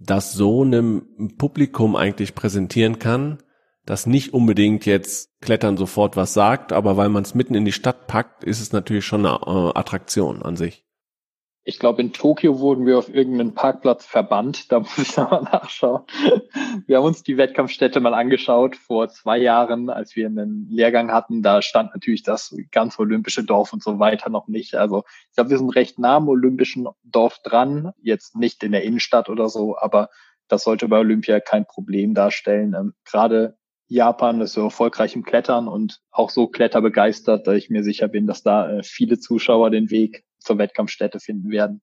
[0.00, 3.38] das so einem Publikum eigentlich präsentieren kann,
[3.86, 7.72] das nicht unbedingt jetzt Klettern sofort was sagt, aber weil man es mitten in die
[7.72, 10.83] Stadt packt, ist es natürlich schon eine äh, Attraktion an sich
[11.66, 14.70] ich glaube, in Tokio wurden wir auf irgendeinen Parkplatz verbannt.
[14.70, 16.02] Da muss ich nochmal nachschauen.
[16.86, 21.42] Wir haben uns die Wettkampfstätte mal angeschaut vor zwei Jahren, als wir einen Lehrgang hatten.
[21.42, 24.74] Da stand natürlich das ganz olympische Dorf und so weiter noch nicht.
[24.74, 27.92] Also ich glaube, wir sind recht nah am olympischen Dorf dran.
[28.02, 30.10] Jetzt nicht in der Innenstadt oder so, aber
[30.48, 32.74] das sollte bei Olympia kein Problem darstellen.
[32.78, 33.56] Ähm, Gerade
[33.86, 38.26] Japan ist so erfolgreich im Klettern und auch so kletterbegeistert, dass ich mir sicher bin,
[38.26, 41.80] dass da äh, viele Zuschauer den Weg zur Wettkampfstätte finden werden.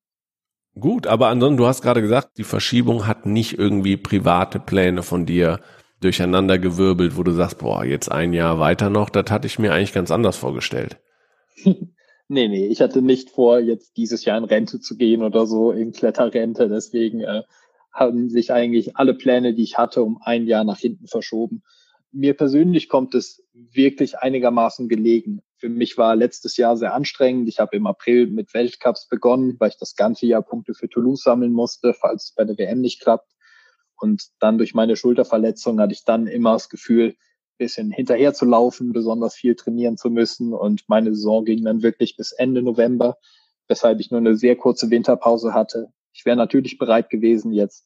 [0.80, 5.26] Gut, aber ansonsten, du hast gerade gesagt, die Verschiebung hat nicht irgendwie private Pläne von
[5.26, 5.60] dir
[6.00, 9.74] durcheinander gewirbelt, wo du sagst, boah, jetzt ein Jahr weiter noch, das hatte ich mir
[9.74, 10.98] eigentlich ganz anders vorgestellt.
[11.66, 11.88] nee,
[12.28, 15.92] nee, ich hatte nicht vor, jetzt dieses Jahr in Rente zu gehen oder so, in
[15.92, 16.70] Kletterrente.
[16.70, 17.44] Deswegen äh,
[17.92, 21.64] haben sich eigentlich alle Pläne, die ich hatte, um ein Jahr nach hinten verschoben
[22.12, 25.42] mir persönlich kommt es wirklich einigermaßen gelegen.
[25.62, 27.48] Für mich war letztes Jahr sehr anstrengend.
[27.48, 31.22] Ich habe im April mit Weltcups begonnen, weil ich das ganze Jahr Punkte für Toulouse
[31.22, 33.32] sammeln musste, falls es bei der WM nicht klappt.
[33.96, 37.16] Und dann durch meine Schulterverletzung hatte ich dann immer das Gefühl,
[37.60, 40.52] bisschen hinterher zu laufen, besonders viel trainieren zu müssen.
[40.56, 43.18] Und meine Saison ging dann wirklich bis Ende November,
[43.68, 45.90] weshalb ich nur eine sehr kurze Winterpause hatte.
[46.12, 47.86] Ich wäre natürlich bereit gewesen, jetzt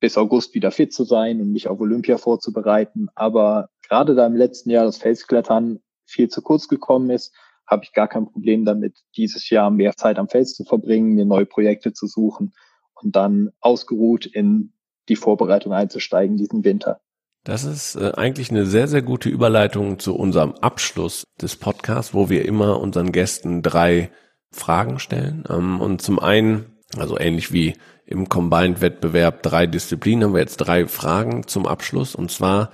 [0.00, 3.08] bis August wieder fit zu sein und mich auf Olympia vorzubereiten.
[3.14, 5.82] Aber gerade da im letzten Jahr das Felsklettern
[6.12, 7.34] viel zu kurz gekommen ist,
[7.66, 11.24] habe ich gar kein Problem damit, dieses Jahr mehr Zeit am Fels zu verbringen, mir
[11.24, 12.52] neue Projekte zu suchen
[12.94, 14.72] und dann ausgeruht in
[15.08, 17.00] die Vorbereitung einzusteigen diesen Winter.
[17.44, 22.30] Das ist äh, eigentlich eine sehr, sehr gute Überleitung zu unserem Abschluss des Podcasts, wo
[22.30, 24.12] wir immer unseren Gästen drei
[24.52, 25.44] Fragen stellen.
[25.50, 27.74] Ähm, und zum einen, also ähnlich wie
[28.06, 32.14] im Combined-Wettbewerb drei Disziplinen, haben wir jetzt drei Fragen zum Abschluss.
[32.14, 32.70] Und zwar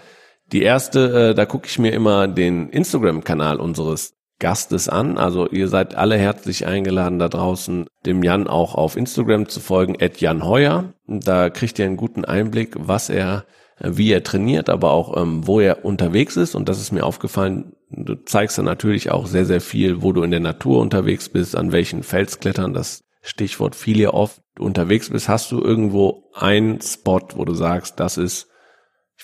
[0.52, 5.18] die erste, äh, da gucke ich mir immer den Instagram-Kanal unseres Gastes an.
[5.18, 9.96] Also ihr seid alle herzlich eingeladen, da draußen dem Jan auch auf Instagram zu folgen,
[10.00, 10.92] at Jan Heuer.
[11.06, 13.44] Da kriegt ihr einen guten Einblick, was er,
[13.78, 16.54] äh, wie er trainiert, aber auch ähm, wo er unterwegs ist.
[16.54, 20.22] Und das ist mir aufgefallen, du zeigst da natürlich auch sehr, sehr viel, wo du
[20.22, 25.28] in der Natur unterwegs bist, an welchen Felsklettern, das Stichwort viel ja oft unterwegs bist.
[25.28, 28.47] Hast du irgendwo einen Spot, wo du sagst, das ist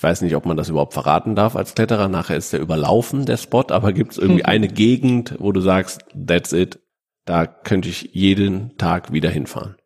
[0.05, 2.09] weiß nicht, ob man das überhaupt verraten darf als Kletterer.
[2.09, 6.05] Nachher ist der überlaufen, der Spot, aber gibt es irgendwie eine Gegend, wo du sagst,
[6.14, 6.78] that's it,
[7.24, 9.76] da könnte ich jeden Tag wieder hinfahren?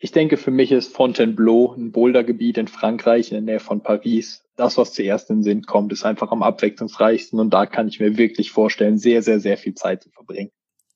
[0.00, 4.42] Ich denke, für mich ist Fontainebleau ein Bouldergebiet in Frankreich in der Nähe von Paris.
[4.56, 8.00] Das, was zuerst in den Sinn kommt, ist einfach am abwechslungsreichsten und da kann ich
[8.00, 10.50] mir wirklich vorstellen, sehr, sehr, sehr viel Zeit zu verbringen.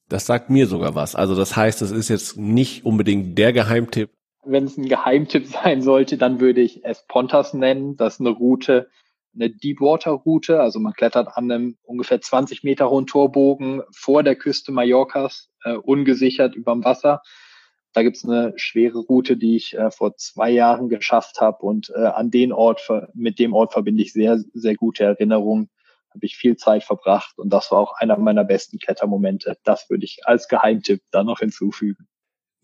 [0.09, 1.15] Das sagt mir sogar was.
[1.15, 4.11] Also das heißt, es ist jetzt nicht unbedingt der Geheimtipp,
[4.47, 7.97] wenn es ein Geheimtipp sein sollte, dann würde ich es Pontas nennen.
[7.97, 8.89] Das ist eine Route,
[9.35, 10.61] eine Deepwater-Route.
[10.61, 15.75] Also man klettert an einem ungefähr 20 Meter hohen Torbogen vor der Küste Mallorcas, äh,
[15.75, 17.23] ungesichert überm Wasser.
[17.93, 21.65] Da gibt's eine schwere Route, die ich äh, vor zwei Jahren geschafft habe.
[21.65, 25.71] Und äh, an den Ort, mit dem Ort verbinde ich sehr, sehr gute Erinnerungen.
[26.11, 29.59] Habe ich viel Zeit verbracht und das war auch einer meiner besten Klettermomente.
[29.65, 32.09] Das würde ich als Geheimtipp da noch hinzufügen.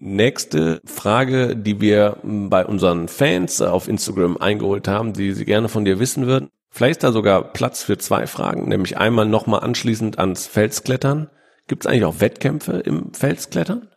[0.04, 5.84] Nächste Frage, die wir bei unseren Fans auf Instagram eingeholt haben, die sie gerne von
[5.84, 6.48] dir wissen würden.
[6.70, 11.30] Vielleicht ist da sogar Platz für zwei Fragen, nämlich einmal nochmal anschließend ans Felsklettern.
[11.68, 13.90] Gibt es eigentlich auch Wettkämpfe im Felsklettern?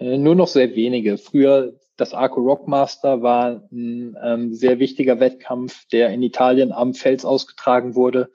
[0.00, 1.16] Äh, nur noch sehr wenige.
[1.16, 7.24] Früher das Arco Rockmaster war ein ähm, sehr wichtiger Wettkampf, der in Italien am Fels
[7.24, 8.30] ausgetragen wurde.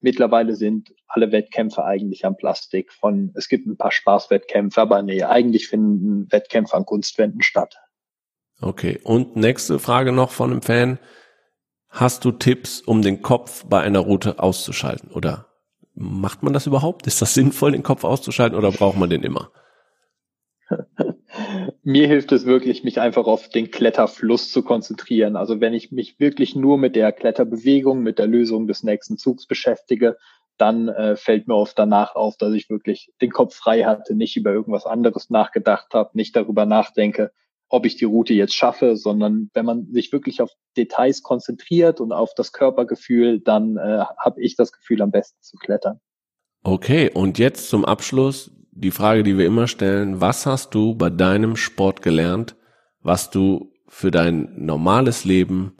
[0.00, 2.92] Mittlerweile sind alle Wettkämpfe eigentlich am Plastik.
[2.92, 7.76] Von es gibt ein paar Spaßwettkämpfe, aber nee, eigentlich finden Wettkämpfe an Kunstwänden statt.
[8.60, 9.00] Okay.
[9.02, 10.98] Und nächste Frage noch von einem Fan.
[11.88, 15.10] Hast du Tipps, um den Kopf bei einer Route auszuschalten?
[15.10, 15.46] Oder
[15.94, 17.06] macht man das überhaupt?
[17.06, 19.50] Ist das sinnvoll, den Kopf auszuschalten oder braucht man den immer?
[21.82, 25.36] Mir hilft es wirklich, mich einfach auf den Kletterfluss zu konzentrieren.
[25.36, 29.46] Also wenn ich mich wirklich nur mit der Kletterbewegung, mit der Lösung des nächsten Zugs
[29.46, 30.16] beschäftige,
[30.58, 34.36] dann äh, fällt mir oft danach auf, dass ich wirklich den Kopf frei hatte, nicht
[34.36, 37.32] über irgendwas anderes nachgedacht habe, nicht darüber nachdenke,
[37.68, 42.12] ob ich die Route jetzt schaffe, sondern wenn man sich wirklich auf Details konzentriert und
[42.12, 46.00] auf das Körpergefühl, dann äh, habe ich das Gefühl, am besten zu klettern.
[46.64, 48.50] Okay, und jetzt zum Abschluss
[48.80, 52.56] die Frage, die wir immer stellen, was hast du bei deinem Sport gelernt,
[53.02, 55.76] was du für dein normales Leben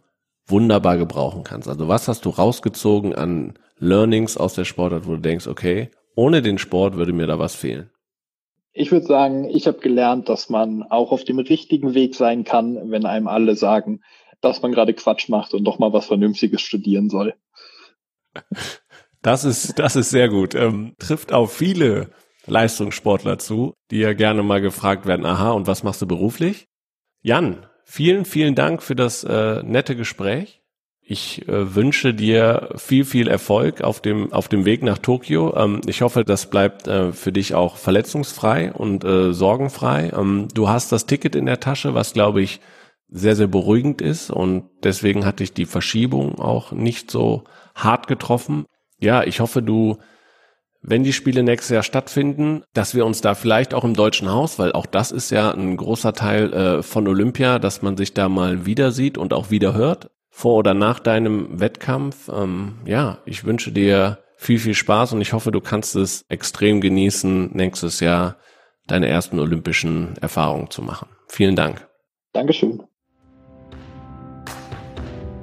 [0.46, 1.68] wunderbar gebrauchen kannst?
[1.68, 6.42] Also was hast du rausgezogen an Learnings aus der Sportart, wo du denkst, okay, ohne
[6.42, 7.90] den Sport würde mir da was fehlen?
[8.72, 12.90] Ich würde sagen, ich habe gelernt, dass man auch auf dem richtigen Weg sein kann,
[12.90, 14.00] wenn einem alle sagen,
[14.40, 17.34] dass man gerade Quatsch macht und doch mal was Vernünftiges studieren soll.
[19.20, 20.54] Das ist, das ist sehr gut.
[20.54, 22.10] Ähm, trifft auf viele
[22.50, 26.66] Leistungssportler zu, die ja gerne mal gefragt werden, aha, und was machst du beruflich?
[27.22, 30.62] Jan, vielen, vielen Dank für das äh, nette Gespräch.
[31.10, 35.56] Ich äh, wünsche dir viel, viel Erfolg auf dem, auf dem Weg nach Tokio.
[35.56, 40.12] Ähm, ich hoffe, das bleibt äh, für dich auch verletzungsfrei und äh, sorgenfrei.
[40.14, 42.60] Ähm, du hast das Ticket in der Tasche, was glaube ich
[43.08, 47.44] sehr, sehr beruhigend ist und deswegen hatte ich die Verschiebung auch nicht so
[47.74, 48.66] hart getroffen.
[49.00, 49.96] Ja, ich hoffe, du
[50.80, 54.58] wenn die Spiele nächstes Jahr stattfinden, dass wir uns da vielleicht auch im Deutschen Haus,
[54.58, 58.28] weil auch das ist ja ein großer Teil äh, von Olympia, dass man sich da
[58.28, 62.28] mal wieder sieht und auch wieder hört, vor oder nach deinem Wettkampf.
[62.28, 66.80] Ähm, ja, ich wünsche dir viel, viel Spaß und ich hoffe, du kannst es extrem
[66.80, 68.36] genießen, nächstes Jahr
[68.86, 71.08] deine ersten olympischen Erfahrungen zu machen.
[71.26, 71.88] Vielen Dank.
[72.32, 72.82] Dankeschön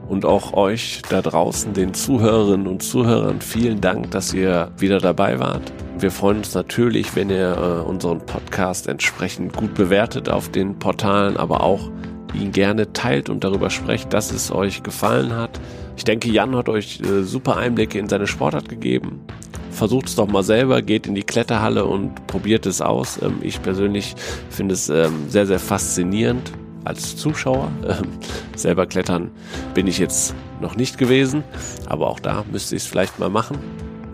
[0.07, 5.39] und auch euch da draußen, den Zuhörerinnen und Zuhörern, vielen Dank, dass ihr wieder dabei
[5.39, 5.73] wart.
[5.97, 11.37] Wir freuen uns natürlich, wenn ihr äh, unseren Podcast entsprechend gut bewertet auf den Portalen,
[11.37, 11.89] aber auch
[12.33, 15.59] ihn gerne teilt und darüber sprecht, dass es euch gefallen hat.
[15.97, 19.21] Ich denke, Jan hat euch äh, super Einblicke in seine Sportart gegeben.
[19.71, 23.21] Versucht es doch mal selber, geht in die Kletterhalle und probiert es aus.
[23.21, 24.15] Ähm, ich persönlich
[24.49, 26.51] finde es ähm, sehr, sehr faszinierend
[26.85, 27.71] als Zuschauer.
[27.87, 28.07] Ähm,
[28.55, 29.31] selber klettern
[29.73, 31.43] bin ich jetzt noch nicht gewesen,
[31.87, 33.57] aber auch da müsste ich es vielleicht mal machen.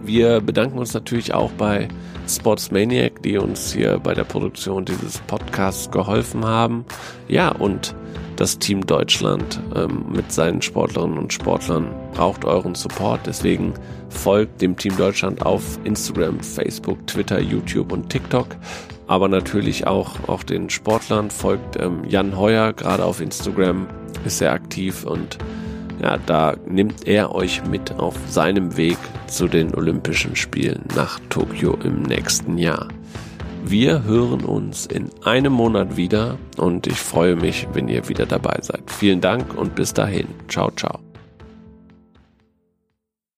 [0.03, 1.87] Wir bedanken uns natürlich auch bei
[2.27, 6.85] Sportsmaniac, die uns hier bei der Produktion dieses Podcasts geholfen haben.
[7.27, 7.95] Ja, und
[8.35, 13.21] das Team Deutschland ähm, mit seinen Sportlerinnen und Sportlern braucht euren Support.
[13.25, 13.73] Deswegen
[14.09, 18.47] folgt dem Team Deutschland auf Instagram, Facebook, Twitter, YouTube und TikTok.
[19.11, 23.87] Aber natürlich auch, auch den Sportlern folgt ähm, Jan Heuer, gerade auf Instagram
[24.23, 25.37] ist sehr aktiv und
[26.01, 28.97] ja, da nimmt er euch mit auf seinem Weg
[29.27, 32.87] zu den Olympischen Spielen nach Tokio im nächsten Jahr.
[33.65, 38.59] Wir hören uns in einem Monat wieder und ich freue mich, wenn ihr wieder dabei
[38.61, 38.89] seid.
[38.89, 40.29] Vielen Dank und bis dahin.
[40.47, 41.10] Ciao, ciao.